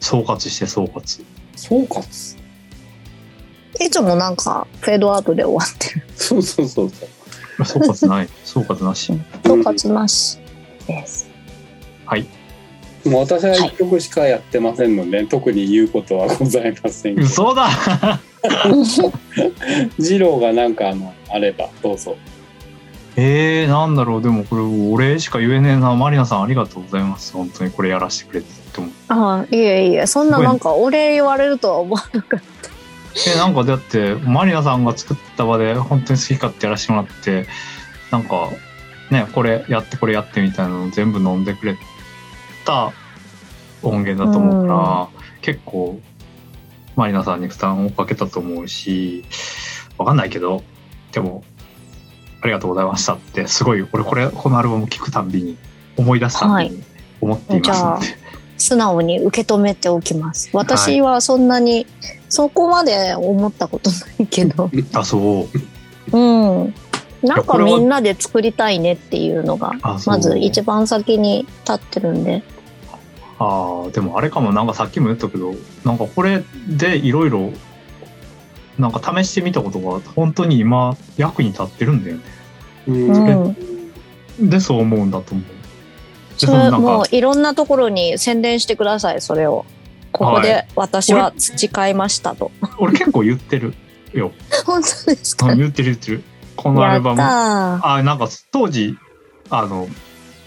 [0.00, 1.22] 総括して総括。
[1.54, 2.38] 総括？
[3.84, 6.06] いつもなんか、フェードアウトで終わってる。
[6.16, 7.64] そうそうそうそう。
[7.66, 8.28] 総括ない。
[8.44, 9.12] 総括なし。
[9.44, 10.38] 総括なし
[10.86, 11.28] です。
[12.06, 12.39] はい。
[13.04, 17.26] もう私は一曲しかやってませんので、特に言うことはございませんけど。
[17.26, 17.68] 嘘だ
[19.98, 22.16] 二郎がなんかあのあればどうぞ。
[23.16, 24.22] えー、なんだろう。
[24.22, 25.94] でもこれ、俺しか言えねえな。
[25.94, 27.32] マリナさんありがとうございます。
[27.32, 28.92] 本当にこれやらせてくれてって思う。
[29.08, 32.40] ああ、いえいえ、そんななんか、お礼言われるとは思わなかっ
[33.26, 37.46] え、なんかだって、マリナさんが作った場で本当に好き勝手やらせてもらって、
[38.10, 38.50] なんか、
[39.10, 41.76] ね、これやってこれやってみたいなの全部飲んでくれ
[42.70, 42.92] た
[43.82, 45.98] 音源だと思うから、結構、
[46.96, 49.24] マリナさんに負担をかけたと思うし、
[49.98, 50.62] わかんないけど、
[51.12, 51.42] でも、
[52.42, 55.56] ありがとうございましたって、すごい、俺これ、このアルバム聴くたんびに、
[55.96, 56.82] 思い出すたんびに
[57.20, 58.30] 思っていますので、た。
[58.58, 60.50] 素直に受け止めておきます。
[60.52, 61.86] 私はそんなに、
[62.28, 65.48] そこまで思ったことないけど、あ、そ
[66.12, 66.16] う。
[66.16, 66.74] うん。
[67.22, 69.72] なんかみんなで作りたいねっていうのが、
[70.06, 72.42] まず一番先に立ってるんで。
[73.40, 74.52] ああでもあれかも。
[74.52, 77.52] なんかさっきも言ったけどなんかこれでいろいろ
[78.78, 82.22] なんか試してみたことが本当に今役に立ってるんだよね。
[82.86, 83.54] うん。
[84.38, 84.50] うん。
[84.50, 85.44] でそう思うんだと思う。
[86.38, 89.64] でそれもういろんなところに宣伝してください、それを。
[90.12, 92.50] ここはで私は培いましたと。
[92.78, 93.74] 俺結構言ってる
[94.12, 94.32] よ。
[94.66, 95.46] 本当ですか？
[95.52, 96.22] うん言ってる言ってる。
[96.56, 97.16] このアルバム。
[97.16, 98.96] たあなんか当時
[99.50, 99.88] あの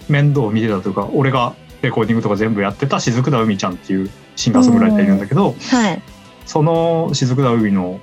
[0.08, 5.76] 面倒を見てたというか俺がレコーディングとか全部やってた雫田海ちゃんっていうシンガーソングライターいるんだけど、ー。
[5.76, 6.02] はい。
[6.46, 8.00] その雫田海の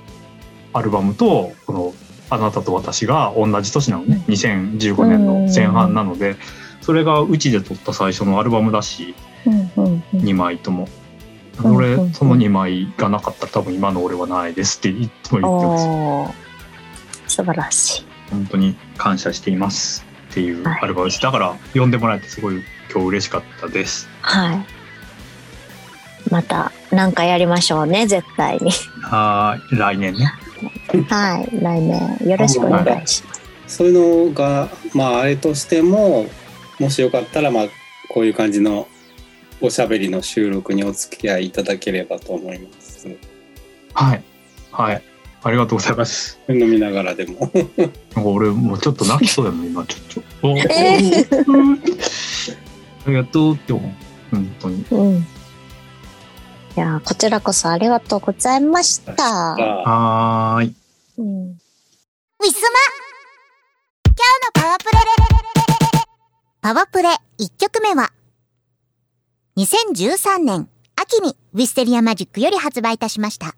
[0.72, 1.94] アルバムとこの
[2.30, 6.36] 「あなたと私」が同じ年なのね2015年の前半なので
[6.80, 9.14] それがうちで撮った最初のアルバムだし
[9.46, 10.88] うんうんうん2枚とも。
[11.62, 16.28] うん俺うんうんその2枚がなかったら多分今の俺はないですっていつも言ってま
[17.28, 18.04] す素晴らしい。
[18.30, 24.66] 本当に感謝していますっていうはいアルバムですだから呼んでもらえてすごい今日嬉しかったですはい。
[26.30, 28.70] また何かやりましょうね、絶対に。
[29.02, 30.32] はーい来年ね
[31.10, 31.48] はい。
[31.60, 33.42] 来年よろしくお願いします。
[33.66, 36.26] そういうのがまああれとしても
[36.78, 37.64] もしよかったらまあ
[38.08, 38.88] こういう感じの
[39.60, 43.08] おしゃべりの収録にお付き合いいただければと思います。
[43.92, 44.22] はい
[44.70, 45.11] はい
[45.44, 47.50] ありがとうございます飲みながらでも。
[47.54, 50.62] なんか俺もうちょっと泣きそうやもん今ちょっとおえ
[53.06, 53.92] ありがとうって思う
[54.30, 55.16] 本当にうん。
[55.16, 59.14] いやー、こちらこそありがとうございました。
[59.18, 60.74] あはーい
[61.18, 62.78] うん、ウィスマ
[64.06, 64.90] 今日のパワプレ
[66.62, 68.12] パワプレ1曲目は、
[69.58, 73.54] 2013年秋にウィステリアマジックより発売いたしました。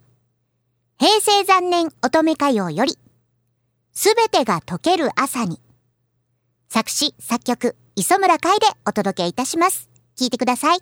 [0.96, 2.96] 平成残念乙女歌謡より、
[3.92, 5.61] すべてが溶ける朝に。
[6.68, 9.88] 作詞、作曲、磯村海でお届けいたします。
[10.14, 10.78] 聴いてください。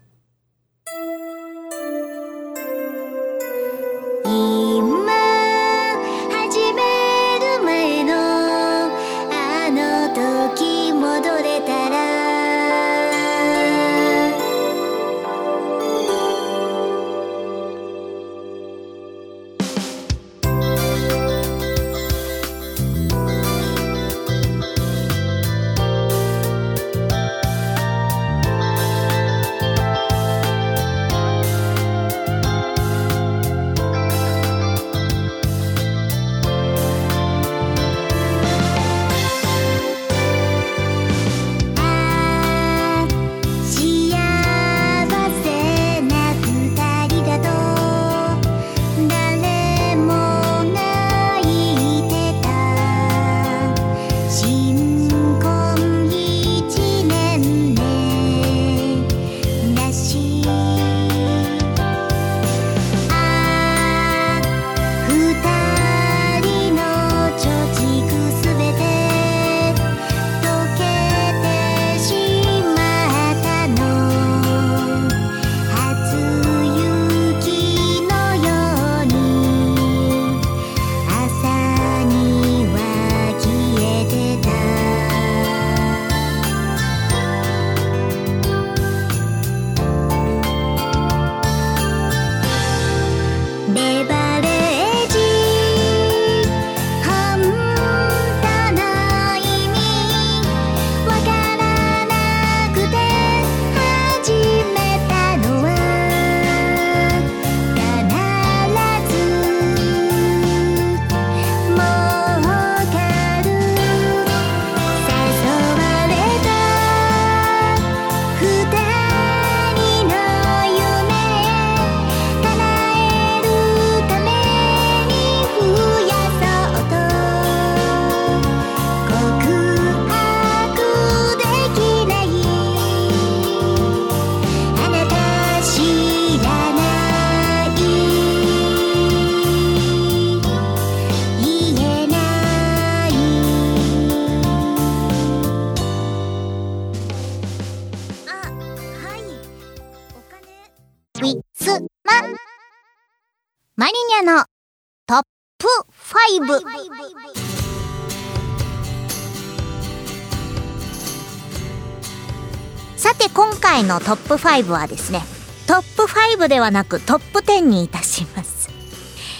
[163.92, 165.20] のトップ5はですね
[165.66, 168.70] トップ5ではなくトップ10にいたします。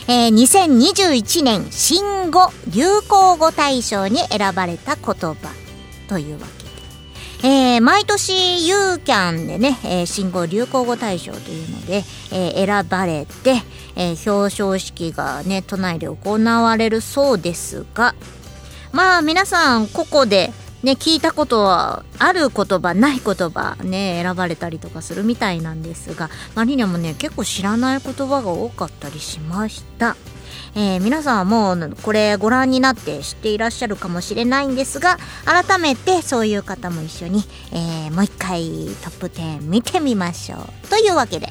[0.09, 5.37] えー、2021年新語・流行語大賞に選ばれた言葉
[6.09, 6.47] というわ
[7.41, 13.63] けで、えー、毎年ユーキャンでね、えー、新語・流行語大賞というので、えー、選ばれて、
[13.95, 18.17] えー、表彰式がね都内で行われるそうですが
[18.91, 30.17] まあ皆さんここでね、聞いたことはある言葉ない言葉ね選ばれたりとかするみたいなんですがマリニャもね結構知らない言葉が多かったりしました。
[30.75, 37.43] えー、皆さんはもうこれご覧になって知っていらっしゃるかもしれないんですが改めてそういう方も一緒に、
[37.73, 38.63] えー、もう一回
[39.03, 40.89] トップ10見てみましょう。
[40.89, 41.49] というわけで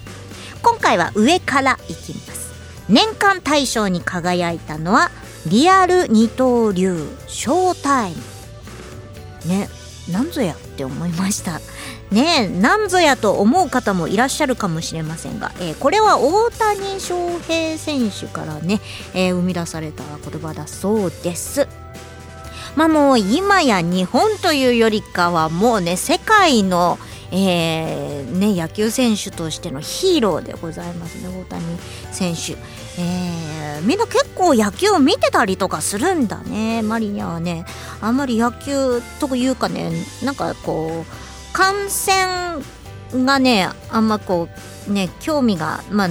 [0.61, 2.51] 今回は上からいきます。
[2.89, 5.09] 年間大賞に輝いたのは
[5.47, 8.40] リアル二刀流ショータイム。
[9.45, 9.69] ね
[10.09, 11.61] なんぞやって思いました。
[12.11, 18.81] ねなんぞやと思う方もいらっしゃるかもしれませんが、えー、これは大谷翔平選手からね、
[19.13, 21.67] えー、生み出された言葉だそうです。
[22.75, 26.97] まあもう今や日本というよりかはもうね世界の
[27.31, 31.63] えーね、野球選手としてのヒーローでございますね大谷
[32.11, 32.57] 選手、
[32.97, 36.81] えー、みんな結構野球を見てたりとかするんだね。
[36.81, 37.65] マリニャはね。
[38.01, 39.91] あんまり野球というかね
[40.23, 42.61] なんかこう観戦
[43.13, 44.47] がねあんまこ
[44.87, 46.09] うね興味がまあ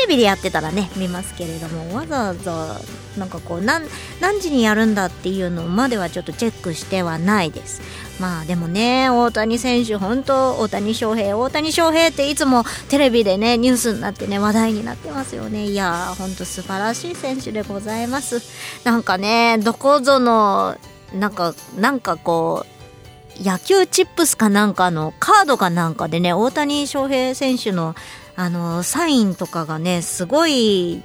[0.00, 2.80] レビでやってたらね見ますけれどもわざわざ
[3.18, 3.88] なんかこう何
[4.40, 7.82] 時にやるんだっていうのまではちょっとチェックしてはないです。
[8.20, 15.64] まあでもね大谷選手本当大谷翔平大谷翔平っていつもテレビでねニュースになってね話題になってますよね。
[15.64, 18.42] いやーほんと素晴らしい選手でございます。
[18.84, 20.76] なんかねどこぞの
[21.14, 22.80] なんかなんかこう
[23.42, 27.94] 野球チップスかなんかのカードかなんかでね大谷翔平選手の
[28.36, 31.02] あのサインとかがねすごい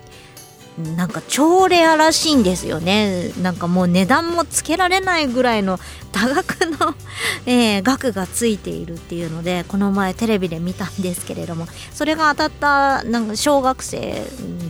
[0.78, 3.32] なんか超レアらしいんですよね。
[3.42, 5.80] なんかもう値段もつけられないぐらいの
[6.12, 6.94] 多額の
[7.48, 11.68] えー、額がついているっていうのでこの前テレビで見たんですけれども。
[11.94, 14.22] それが当たったなんか小学生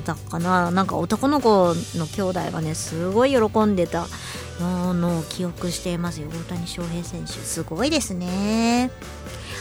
[0.05, 0.69] だかな。
[0.69, 4.05] なんか男の子の兄弟がねすごい喜んでた
[4.59, 6.27] のを記憶していますよ。
[6.29, 7.33] 大谷翔平選手。
[7.33, 8.91] すごいですね。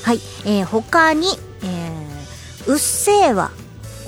[0.03, 1.27] はい、えー、他に、
[1.63, 2.34] えー、
[2.67, 3.51] うっせぇわ。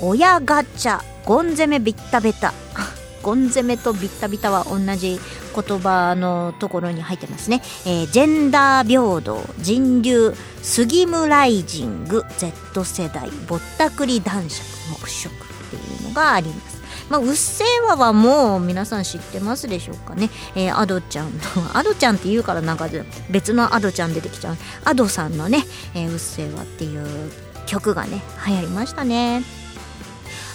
[0.01, 1.01] 親ガチャ。
[1.25, 2.53] ゴン攻めビッタベタ。
[3.21, 5.19] ゴン攻めとビッタビタは同じ
[5.53, 15.35] 言葉のところに入ってますね、えー、ジェンダー平等人流スギムライジング Z 世代ぼったくり男爵黙食っ
[15.71, 16.77] ていうのがあります。
[17.09, 20.29] まあ、うっせぇわはもう皆さん知ってますでしょうかね。
[20.55, 21.41] えー、アドちゃんの、
[21.73, 22.89] アドちゃんって言うからなんか
[23.29, 24.57] 別のアドちゃん出てきちゃう。
[24.83, 27.31] アドさんのね、えー、うっせぇわっていう
[27.67, 29.43] 曲がね、流行りましたね。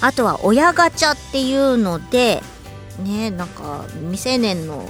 [0.02, 2.42] あとは親ガチャっていうので
[3.04, 4.84] ねなんか未成年の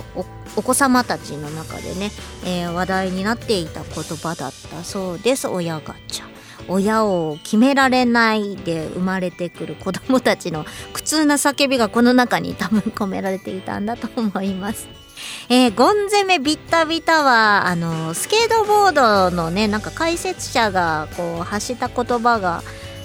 [0.56, 2.10] お子様たちの中でね、
[2.46, 6.32] えー、話題になっていた言葉だったそうです親ガチャ
[6.68, 10.64] 親を決められないで生まれてくる子供たちの
[10.94, 15.01] 苦痛な叫びがこの中に多分込められていたんだと思います。
[15.48, 22.62] えー、ゴン攻めビッタビタはあのスケートボードのねなんか解説者がこう発した言葉が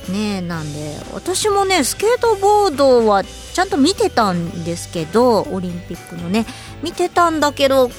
[0.10, 6.46] ねなんで私もねスケートボードはちゃんと見てたんですけどオリンピックのね
[6.84, 7.90] 見てたんだけど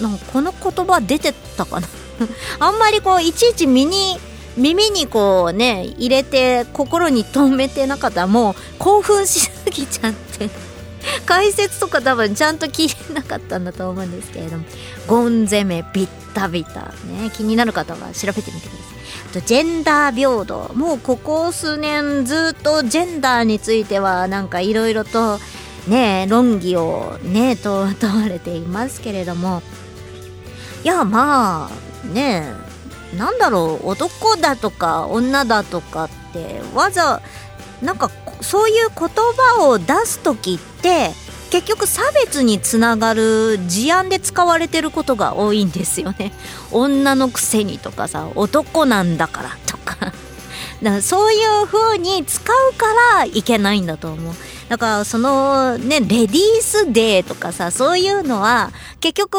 [0.00, 1.88] なんかこの言葉出てたかな。
[2.58, 4.18] あんまりこういちいち身に
[4.56, 8.22] 耳にこうね入れて心に留めてなかった。
[8.22, 10.69] らもう興奮しすぎちゃって。
[11.26, 14.64] 解説とか多分ちゃんと聞いてなかったんだと思うんですけれども。
[15.06, 17.30] ゴン攻めビッタビタね。
[17.32, 19.00] 気になる方は調べてみてください。
[19.30, 20.72] あとジェンダー平等。
[20.74, 25.38] もうここ数年ずっとジェンダーについてはなんかいろいろと
[25.88, 29.62] ね論議をね 問われていますけれども。
[30.82, 32.54] いやまあね
[33.16, 33.88] なんだろう。
[33.88, 37.20] 男だとか女だとかってわざ
[37.82, 38.10] なんか
[38.40, 41.10] そういう言葉を出す時って
[41.50, 46.32] 結局差別につながる事案で使われてることが多いんですよね。
[46.70, 49.96] 女のくせにとかさ男なんだからとか。
[50.82, 52.86] だからそういう風に使うか
[53.16, 54.34] らいけないんだと思う。
[54.68, 58.70] だからそのねレディースデーとかさそういうのは
[59.00, 59.36] 結局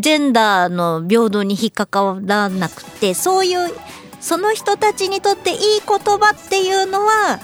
[0.00, 3.72] ジェンダーの平等に引っかからなくてそういう
[4.20, 7.38] その人たちにとっていい言葉っていうのは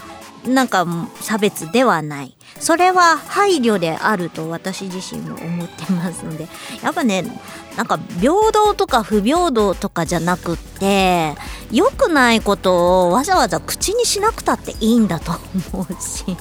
[0.45, 0.85] なんか
[1.19, 6.47] 差別ではないそれは配慮であると私自身も思ってますので
[6.83, 7.23] やっぱね
[7.77, 11.35] なんか平等とか不平等とかじゃなくって
[11.71, 15.31] 良くないことをわざわざ口にしなくたっていいんだと
[15.73, 16.37] 思うし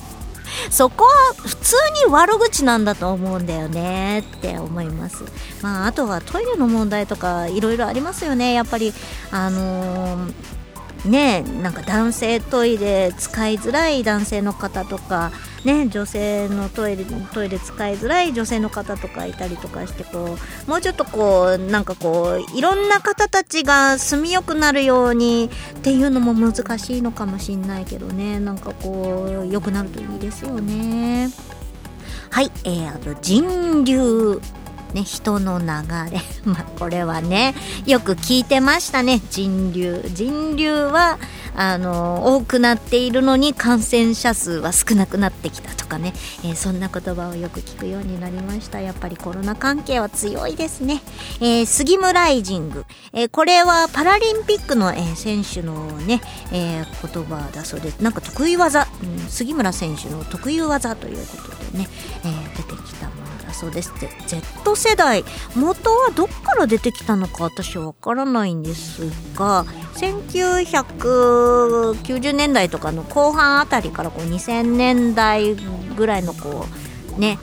[0.71, 1.77] そこは普通
[2.07, 5.25] に悪口なんだと思うんだよねって思います。
[5.63, 8.53] まあ、あとはトイレの問題とかいろいろありますよね。
[8.53, 8.93] やっぱり
[9.31, 10.60] あのー
[11.05, 15.33] ねなんか男性トイレ使いづらい男性の方とか
[15.65, 20.37] ね女性のトイレトイレ使いづらい女性の方とかいたりとかしてこ
[20.67, 28.41] うもうちょっとこうなんかこういろんな方たちが住みよくなるようにっていうのも難しいのかもしんないけどね。
[28.41, 31.31] なんかこう良くなるといいですよね。
[32.31, 34.41] はいえー、あと人流。
[34.93, 35.67] ね、人の流
[36.11, 36.21] れ。
[36.45, 37.55] まあ、これはね、
[37.87, 39.21] よく聞いてましたね。
[39.31, 40.05] 人流。
[40.15, 41.19] 人流は、
[41.55, 46.13] あの、多くなっているのに感染者数は少なくなってきたとかね。
[46.45, 48.81] えー、そんな言葉をよく聞くようになりました。
[48.81, 51.03] やっぱりコロナ関係は強いですね。
[51.41, 52.85] えー、杉村イジング。
[53.13, 56.21] えー、これはパラリンピックの、えー、選手のね、
[56.53, 61.89] えー、言葉だそうで、なんか得意技、うん、杉村選手の得意技ということでね、
[62.25, 63.20] えー、出てきた
[63.61, 64.09] そうですって。
[64.27, 65.23] Z 世代
[65.55, 69.03] 元はどっから出てきたのか私はわからないんです
[69.35, 75.57] が1990年代とかの後半あたりからこう2000年代
[75.97, 76.65] ぐらいのこ
[77.17, 77.39] うね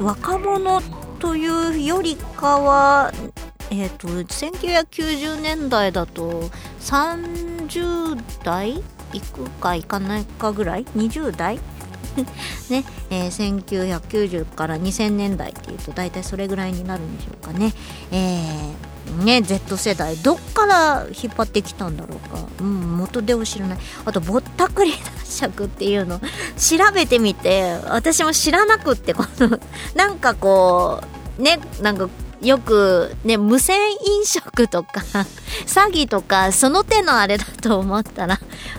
[0.00, 0.80] 若者
[1.18, 3.12] というよりかは
[3.70, 6.48] えっ、ー、と1990年代だと
[6.80, 8.82] 30代
[9.12, 11.60] いくかいかないかぐらい？20代
[12.70, 17.72] ね、えー、1990から2000年代っていうと大体それぐらいになるんでしょうかね。
[18.10, 23.78] えー、ね、Z 世代どっから引っ張ってきたんだろうか、うん、元手を知らない。
[24.04, 26.18] あとぼったくり男爵っていうの。
[26.18, 26.24] 調
[26.94, 27.78] べてみて。
[27.88, 29.58] 私も知らなくってこの
[29.94, 31.02] なんかこ
[31.38, 32.08] うねなんか
[32.46, 35.00] よくね無銭飲食とか
[35.66, 38.38] 詐欺とかその手のあれだと思ったら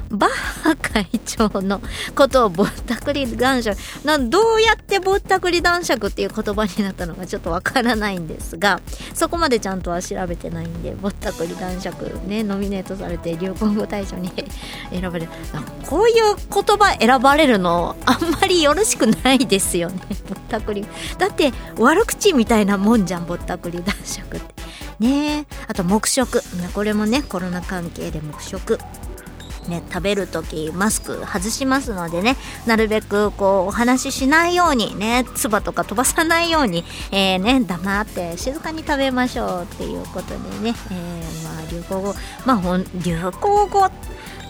[0.10, 1.82] バッハ会長の
[2.16, 8.80] ことをぼったくり男爵などうやってぼったくり男爵っていう言葉になったのかちょっとわからないんですが
[9.14, 14.32] そこまでちゃんとは調べてないんでぼったくり男爵ねノミネートされて流行語大賞に
[14.92, 15.30] 選ばれる。
[15.90, 20.02] こういう言葉選ばれるのあんまりよろしくないですよね。
[20.48, 20.86] ったくり。
[21.18, 24.56] だって悪口みたいなもんじゃんぼったくり男爵って。
[25.00, 26.42] ねあと黙食。
[26.74, 28.80] これもねコロナ関係で黙食。
[29.68, 32.38] ね、食べる時マスク外しますのでね。
[32.66, 42.16] なるべくこうお話ししないようにね唾とか飛ばさないように、えー、ね黙って静かに食べましょうっていうことでね、えー、まあ流行語。
[42.46, 43.80] まあ流行語。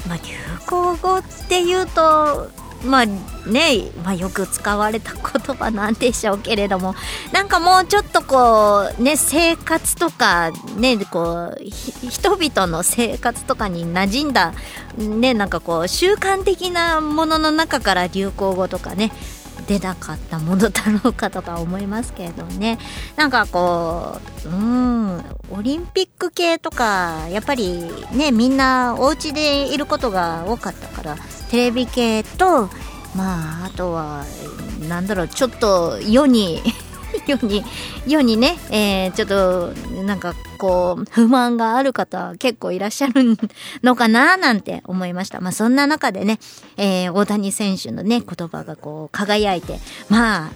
[0.07, 0.21] まあ流
[0.67, 2.51] 行語っていうと
[2.85, 6.95] まあね、まあ、よく使われた言葉なんでしょうけれども。
[7.31, 11.57] なんかもうちょっとこうね生活とかねこう
[12.09, 14.53] 人々の生活とかに馴染んだ
[14.97, 19.11] ねなんかこう習慣的なものの中から流行語とかね
[19.67, 22.77] 出なかったものだろうかとか思いますけれどね。
[23.15, 25.17] なんかこううん
[25.51, 31.17] オリンピック系とかやっぱりねみんなお家でいることが多かったから
[31.49, 32.69] テレビ系と
[33.15, 34.25] まああとは
[34.87, 36.61] なんだろうちょっと世に
[37.25, 37.63] 世に
[38.05, 39.73] 世にね、えー、ちょっと
[40.03, 43.37] なんかこう不満がある方結構いらっしゃる
[43.83, 45.41] のかななんて思いました。
[45.41, 46.39] まあそんな中でね、
[46.77, 49.79] えー、大谷選手のね言葉がこう輝いて
[50.09, 50.51] まあ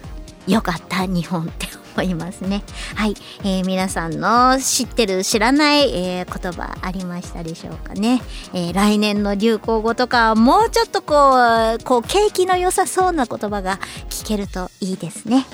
[0.46, 2.62] よかった日本って思いますね。
[2.94, 8.22] はい、えー、皆さんの知ってる知らない、えー、言葉ありましたでしょうかね。
[8.52, 11.32] えー、来年の流行語とかもうちょっとこ
[11.78, 13.78] うこう景気の良さそうな言葉が
[14.08, 15.46] 聞けるといいですね。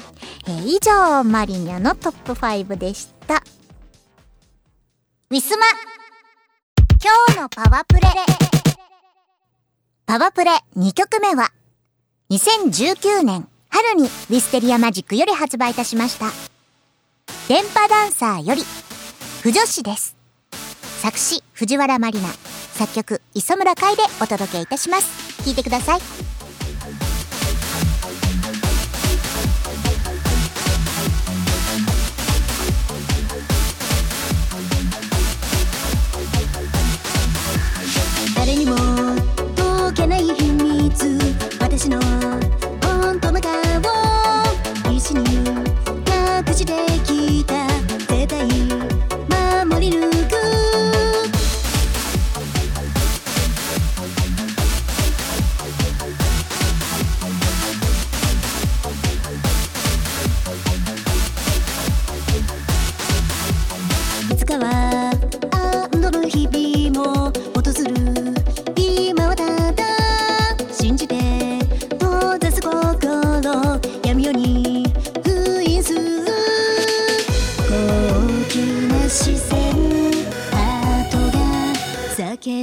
[0.47, 3.43] えー、以上マリニャのトップ5でした。
[5.31, 5.67] ウィスマ
[7.01, 8.01] 今日のパワープレ
[10.07, 11.53] パワープレ2曲目は
[12.31, 16.27] 2019年春にウィステリアマジックより発売いたしました。
[17.49, 18.63] 電波ダンサーより、
[19.43, 20.17] 不女子です。
[21.01, 22.29] 作詞、藤原まりな。
[22.75, 25.45] 作曲、磯村海でお届けいたします。
[25.45, 26.01] 聴いてください。
[38.37, 38.77] 誰にも
[39.57, 41.19] 解けない秘密
[41.61, 41.99] 私の
[43.21, 43.29] け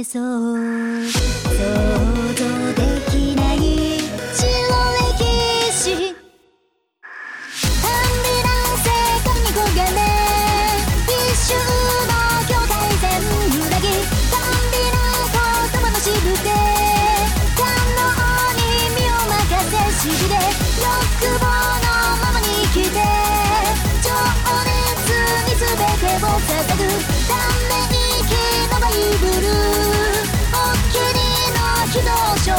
[0.08, 0.85] そう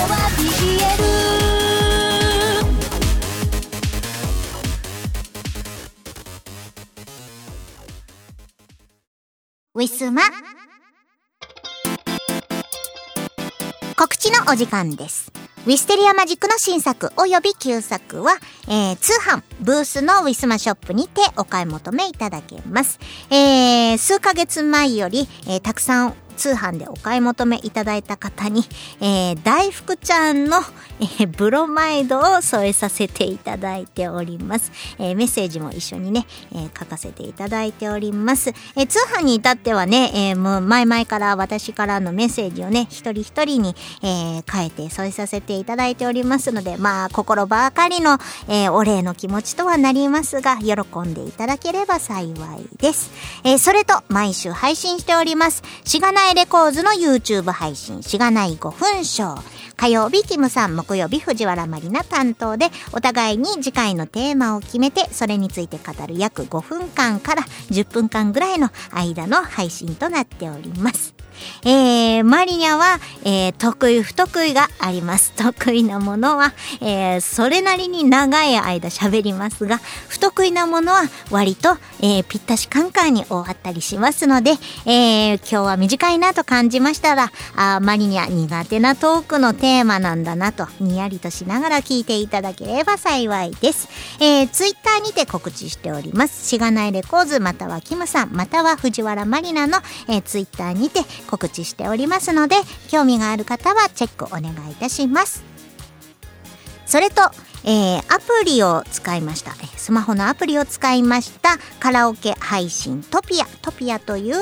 [0.08, 1.28] は BL
[9.76, 10.22] ウィスマ
[13.96, 15.32] 告知のお時間です。
[15.66, 18.38] ウィステリアマジックの新作および旧作は、
[18.70, 23.00] えー通販、ブースのウィスマショップにてお買い求めいただけます。
[23.30, 28.64] えー数ヶ月前より、えーたくさん通販でお買い求めいただいた方に、
[29.02, 30.58] えー大福ちゃんの、
[31.00, 34.72] えーブロマイドを添えさせていただいております。
[35.00, 38.52] えーメッセージも一緒にね、えー書かせていただいております。
[38.76, 48.18] えー通販に至ってはね、えーもう前々から私からのメッセージをね、一人一人に、えー変えて添えさせていただいておりますので、まあ、心ばかりの、
[48.48, 53.12] えーお礼の気持ちとはなりますが、喜んでいただければ幸いです。
[53.44, 55.64] えーそれと、毎週配信しております。
[55.84, 59.42] しがないレコーズの YouTube 配信、しがない5分ショー。
[59.76, 71.17] 火曜日、キムさん、木曜日、藤原まりな担当で、お互いに次回のテーマを決めて、それについて語る約5分間から10分間ぐらいの間の配信となっております。
[71.64, 75.32] えー、マリニャは、えー得意不得意があります。
[75.34, 84.52] 得意なものは、えーそれなりに長い間喋りますが、不得意なものは割と、えーぴったしカンカンに終わったりしますので、
[84.86, 93.88] えー今日は短いなと感じましたら、あマリニャ苦手なトークのテーマなんだなと、にやりとしながら聞いていただければ幸いです。
[94.20, 96.48] えー、ツイッターにて告知しております。
[96.48, 102.56] しがないレコーズ、またはキムさん、または藤原マリナの、えー、ツイッターにて告知しておりますので、
[102.90, 105.44] 興味がある方はチェックお願いいたします。
[106.86, 107.30] それと、
[107.64, 109.54] えーアプリを使いました。
[109.78, 114.36] スマホのアプリを使いましたカラオケ配信トピア、トピアという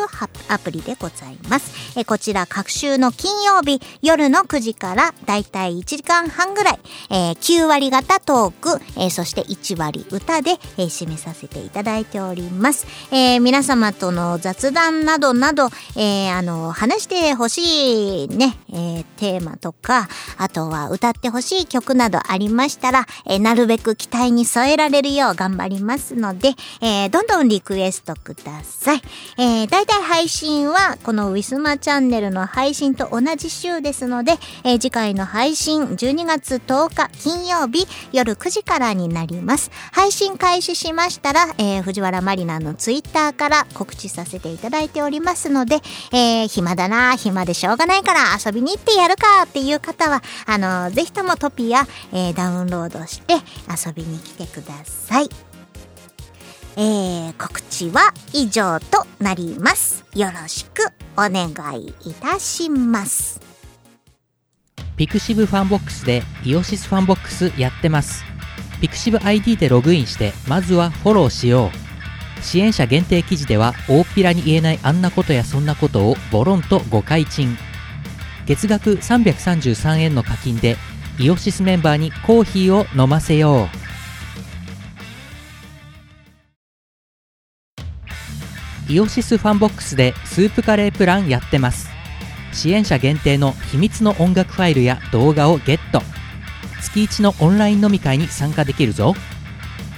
[0.47, 1.97] アプリでございます。
[1.97, 12.85] えーこちら各週の金曜日夜の9時からだいたい1時間半ぐらい、えー9割型トーク、えーそして1割歌で、えー締めさせていただいております。
[13.11, 20.07] えー皆様との雑談などなど、えーあの、話してほしいね、えーテーマとか、
[20.37, 26.49] あとは歌ってほしい曲などありましたら、えーなるべく期待に添えられるよう頑張りますので、
[26.81, 29.01] えーどんどんリクエストください。
[29.37, 34.33] えー、だいたい配信は、このウィスマチャンネルの配信と同じ週ですので、
[34.63, 39.71] えー次回の配信12月10日金曜日夜9時からになります。
[39.91, 45.81] 配信開始しましたら、えー藤原まりなのツイッターから告知させていただいておりますので、
[46.11, 53.33] えー暇だな、暇でしょうがないから遊びに行ってやるかっていう方は、あのぜひともトピア、えーダウンロードドして
[53.69, 55.29] 遊びに来てください。
[56.77, 60.05] えー告知は以上となります。
[60.13, 60.83] よろしく
[61.13, 63.41] お願いいたします。
[64.97, 68.23] ピクシブファンボックスでイオシスファンボックスやってます。
[68.81, 72.43] ピクシブ ID でログインして、まずはフォローしよう。
[72.43, 77.57] 支援者限定記事では、大っぴらに言えないあんなことやそんなことをボロンとご開陳。
[78.45, 80.77] 月額333円の課金で、
[81.19, 83.69] イオシスメンバーにコーヒーを飲ませよ
[88.89, 88.91] う。
[88.91, 91.95] イオシスファンボックスでスープカレープランやってます。
[92.55, 96.01] 支援者限定の秘密の音楽ファイルや動画をゲット
[96.81, 99.13] 月1のオンライン飲み会に参加できるぞ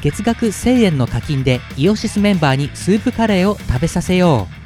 [0.02, 4.57] 月額1000円の課金でイオシスメンバーにスープカレーを食べさせよう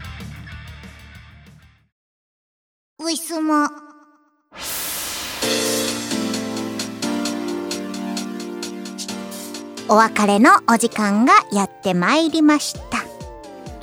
[9.91, 13.03] お別れのお時間がやってまいりました。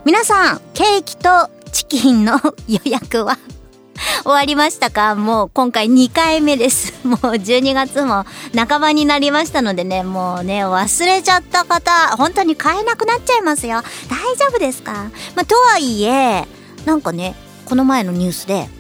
[0.06, 1.28] 皆さん、ケーキと
[1.70, 3.36] チキンの予約は
[4.24, 5.14] 終わりましたか？
[5.16, 6.94] もう今回2回目です。
[7.06, 8.24] もう12月も
[8.56, 13.82] 半ばになりましたのでね、もうね、忘れちゃった方、本当に買えなくなっちゃいますよ。
[14.08, 14.92] 大丈夫ですか？
[15.36, 16.48] まあ、とはいえ、
[16.86, 17.34] なんかね、
[17.66, 18.70] この前のニュースで、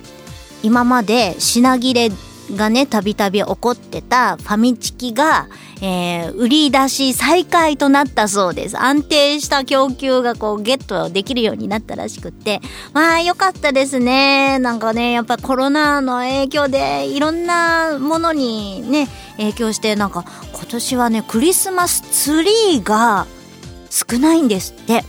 [0.62, 2.10] 今まで品切れ
[2.56, 5.48] がねたびたび起こってたファミチキが、
[5.80, 8.78] えー、売り出し再開となったそうです。
[8.78, 12.60] 安定した供給がこうゲットできるようになったらしくって。
[12.92, 14.58] まあよかったですね。
[14.58, 23.26] なんかねやっぱコロナの影響でいろんなものにね影響してなんか今年はねクリスマスツリーが
[23.90, 25.04] 少ないんですって。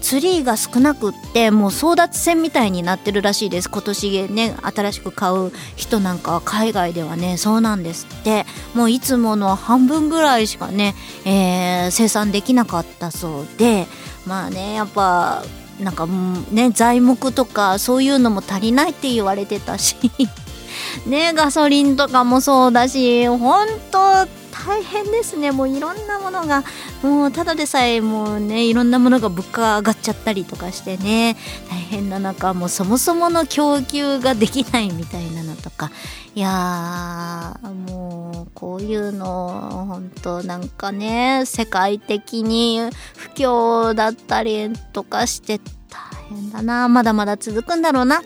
[0.00, 3.70] ツリーが少なくってもう争奪戦みたいになってるらしいです。
[3.70, 8.46] 今年ね新しく買う人なんかは海外ではねそうなんですって。
[8.74, 10.94] もういつもの半分ぐらいしかね、
[11.24, 13.86] えー、生産できなかったそうで。
[14.26, 15.44] まあねやっぱ
[15.80, 16.06] なんか
[16.50, 19.96] ね材木とかそういうのも足りないって言われてたし。
[21.06, 24.26] ねガソリンとかもそうだし本当
[24.66, 25.52] 大変ですね。
[25.52, 26.64] もういろんなものが
[27.02, 31.36] もうただでさえもうねいろんなものが物価上がっちゃったりとかしてね
[31.70, 35.90] 大変な中もうそもそもの供給ができないみたいなのとか。
[36.34, 42.80] いやーもうこういうの本当なんかね世界的に
[43.16, 45.64] 不況だったりとかして大
[46.28, 46.88] 変だな。
[46.88, 48.22] まだまだ続くんだろうな。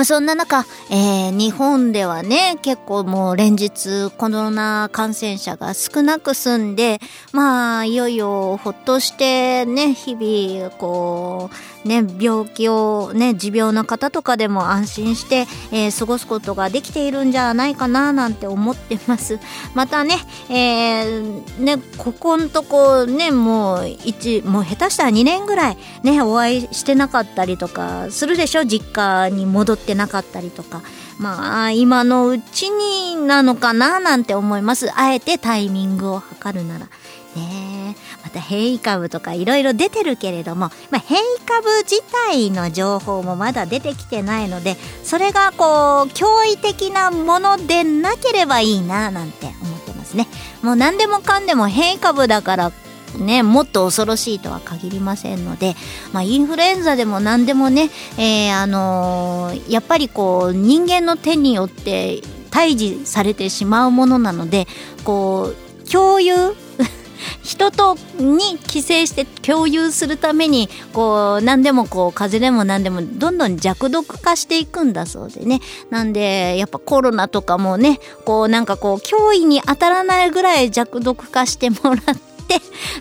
[0.00, 7.00] まあ、そんな中、えー、日本ではね、結構もう連日コロナ感染者が少なく済んで、
[7.32, 19.38] まあ、いよいよほっとしてね、日々、こう、ね、病気をね、持病の方とかでも安心して、えー、過ごすことができているんじゃないかななんて思ってます。
[19.74, 20.16] またね、
[20.50, 28.64] えー、ね、ここんとこね、もう一、もう下手したら2年ぐらいね、お会いしてなかったりとかするでしょ？
[28.66, 30.82] 実家に戻ってなかったりとか。
[31.18, 34.90] まあ、今のうちになのかななんて思います。
[34.98, 36.88] あえてタイミングを測るなら。
[37.36, 50.26] ねまた変異株とかいろいろ出てるけれども、まあ、変異株自体の情報もまだ出てきてないのでそれがこう驚異的なものでなければいいななんて思ってますね
[50.62, 52.72] もう何でもかんでも変異株だから
[53.18, 55.74] ね、もっと恐ろしいとは限りませんので、
[56.12, 64.66] まあ、インフルエンザでも何でもね、えー、あのー、やっぱりこう人間の手によって退治されてしまうものなので
[65.04, 66.34] こう共有
[67.42, 75.60] 人とに寄生して共有するためにこう何でもこう風邪でも何でもどんどん弱毒化していくんだそうでね。
[75.90, 82.29] なんでやっぱコロナとかもねこうなんかこう脅威に当たらないぐらい弱毒化してもらって、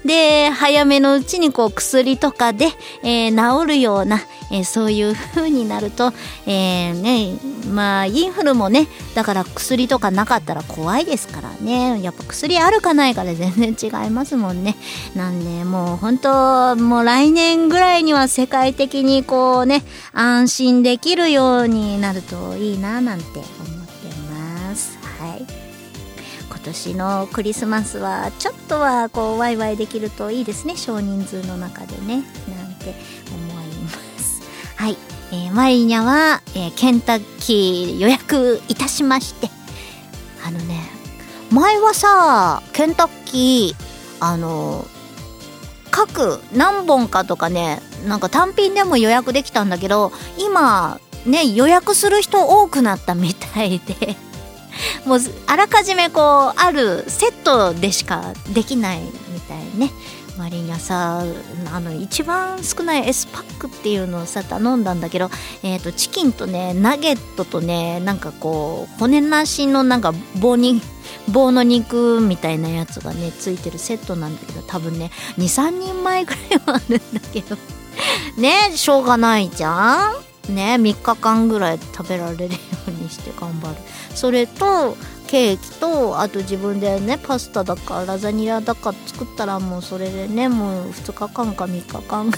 [0.05, 2.67] で、早めのうちにこう薬とかで、
[3.03, 4.21] えー、治るような、
[4.51, 6.13] えー、そういう風になると、
[6.45, 7.37] えー、ね、
[7.69, 12.01] まあ、インフルもね、だから薬とかなかったら怖いですからね。
[12.01, 14.75] やっぱ薬あるかないかで 全然違いますもんね。
[15.15, 19.83] なんで、もう本当、もう来年ぐらいには世界的にこうね、
[20.13, 23.78] 安心できるようになるといいななんて思ってます。
[26.59, 32.93] 今年のクリスマスはちょっとはこうワイワイできるといいですね少人数の中でねなんて
[33.31, 34.41] 思います。
[34.75, 34.97] はい、
[35.31, 39.49] えー、マリニャは、えー、ケンタッキー予約いたしまして。
[40.45, 40.89] あのね
[41.49, 43.85] 前はさケンタッキー
[44.19, 44.85] あの
[45.91, 54.28] 各何本かとかねなんか単品でも予約できたんだけど今ね予約する人多くなったみたいで。
[55.05, 59.91] もうあらかじめこうあるセットでしかできないみたいね。
[60.39, 61.21] マリニャさ
[61.73, 65.29] あの一番少ない S パックっていうのをさ頼んだんだけど、
[65.63, 70.81] えーと、チキンとねナゲットとねなんかこう骨なしのなんか棒に
[71.29, 77.57] 棒の肉みたいなやつがねついてるセットなんだけど多分ね23人前ぐらいはあるんだけど。
[78.37, 80.13] ねしょうがないじゃ
[80.47, 80.55] ん。
[80.55, 82.49] ね3日間ぐらい食べられるよ
[82.87, 83.75] うにして頑張る。
[84.15, 84.95] それと
[85.27, 92.31] ケーキとあと自分でねパスタだかラザニアだか作ったらもうそれでねもう2日間か3日間。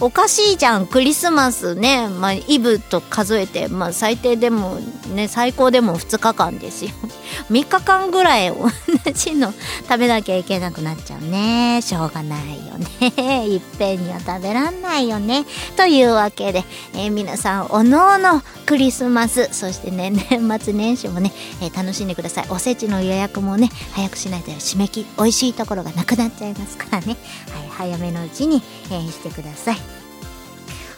[0.00, 4.76] おかしいじゃんクリスマスね、まあ、イブと数えて、まあ、最低でも
[5.14, 6.90] ね最高でも2日間ですよ。
[7.50, 8.68] 3日間ぐらい同
[9.12, 9.52] じの
[9.88, 11.80] 食べなきゃいけなくなっちゃうね。
[11.82, 13.46] しょうがないよね。
[13.48, 15.44] いっぺんには食べらんないよね。
[15.76, 16.64] というわけで、
[16.94, 19.48] えー、皆さんおのおのクリスマス。
[19.52, 22.46] そしてね 年末年始もね、えー、楽しんでください。
[22.48, 27.16] おせちの予約もね早くしないと締め切り美味しいところがなくなっちゃいますからね、
[27.50, 30.02] はい、早めのうちに、えー、してください。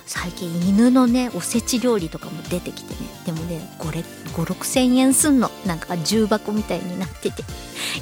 [0.06, 3.00] 最近犬のねおせち料理とかも出てきてね。
[3.26, 5.50] でもね56000円すんの。
[5.66, 7.42] なんか重箱みたいになってて。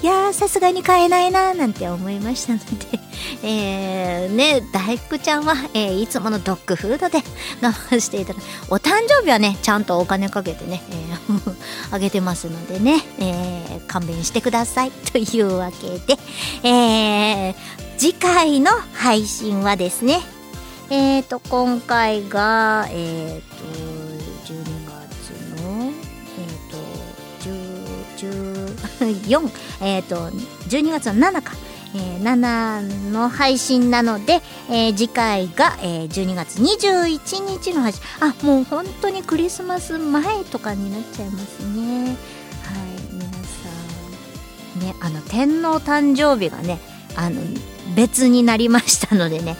[0.02, 2.98] いやーさすがに買えないなーなんて思いましたので。
[3.44, 7.18] えー、ね大福ちゃんは、えー、いつものドッグフードで
[7.62, 8.34] 我慢していた。
[8.34, 11.54] だお誕生日はねちゃんとお金かけてね、えー、
[11.94, 14.90] あげてますのでね、えー、勘弁してください。
[14.90, 16.18] というわけで、
[16.64, 17.54] えー、
[18.02, 20.18] 次回の配信はですね
[20.90, 23.64] えっ、ー、と、今回が、えっ、ー、と、
[24.52, 25.92] 12月の、
[26.36, 26.70] えっ、ー、
[27.38, 27.46] と、
[29.06, 29.50] 14、
[29.82, 30.16] えっ、と、
[30.68, 31.52] 12月の7か。
[31.94, 42.16] えー、7の配信なので、えー、次回が、えー、12月21日の配信あもう本当にクリスマス前とかになっちゃいますねはい
[43.12, 46.78] 皆さんねあの天皇誕生日がね
[47.14, 47.42] あの
[47.94, 49.56] 別になりましたのでね。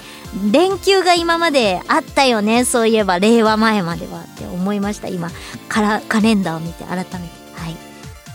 [0.51, 2.65] 連休が今まであったよね。
[2.65, 5.09] そういえば令和前まではって思いました。
[5.09, 5.31] 今
[5.69, 7.17] カカレンダーを見て改めて。
[7.55, 7.77] はい。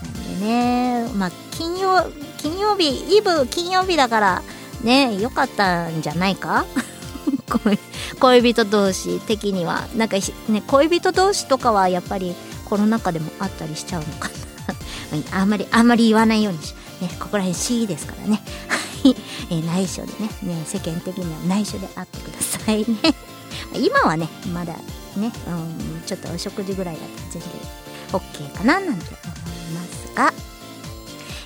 [0.04, 2.04] なんでねまあ金曜
[2.36, 4.42] 金曜日イブ金曜日だから
[4.84, 6.66] ね良かったんじゃないか？
[8.20, 9.86] 恋人同士的には。
[9.96, 10.16] なんか
[10.48, 12.34] ね恋人同士とかはやっぱり
[12.66, 14.34] コロナ禍でもあったりしちゃうのかな。
[15.40, 18.40] あんまりあんまり言わないようにしねここら辺 C ですからね。
[19.50, 23.14] えー、内緒でねね世間的には内緒であってくださいね。
[23.74, 24.74] 今はねまだ
[25.16, 27.50] ね、うん、ちょっとお食事ぐらいだと全然
[28.12, 30.32] OK かななんて思いますが、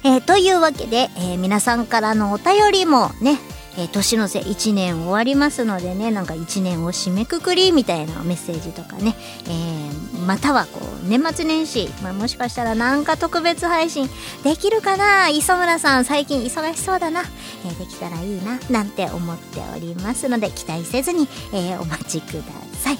[0.04, 3.38] えー、というわけで、えー、皆さんからのお便りもね
[3.76, 9.14] えー、年の瀬1年終わりますのでねなんか1年を締めくくりみたいなメッセージとかね、
[9.46, 14.08] えー、またはこう年末年始、まあ、もしかしたらなんか特別配信
[14.44, 15.28] できるかな？
[15.28, 17.22] 磯村さん最近忙しそうだな、
[17.64, 18.58] えー、できたらいいな。
[18.70, 22.42] なんて思っておりますので期待せずに、えお待ちくだ
[22.74, 22.98] さい。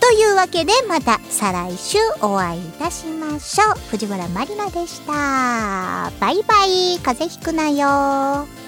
[0.00, 3.78] というわけでまた再来週お会いいたしましょう。
[3.90, 5.12] 藤原まりなでした。
[6.20, 6.98] バイバイ。
[7.00, 8.65] 風邪ひくなよ。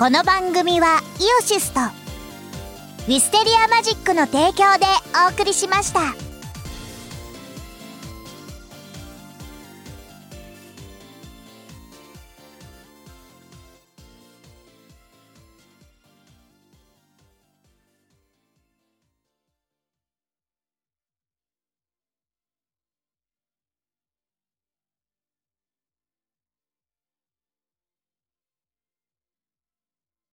[0.00, 4.86] この番組はイオシスとウィステリアマジックの提供で
[5.28, 6.29] お送りしました。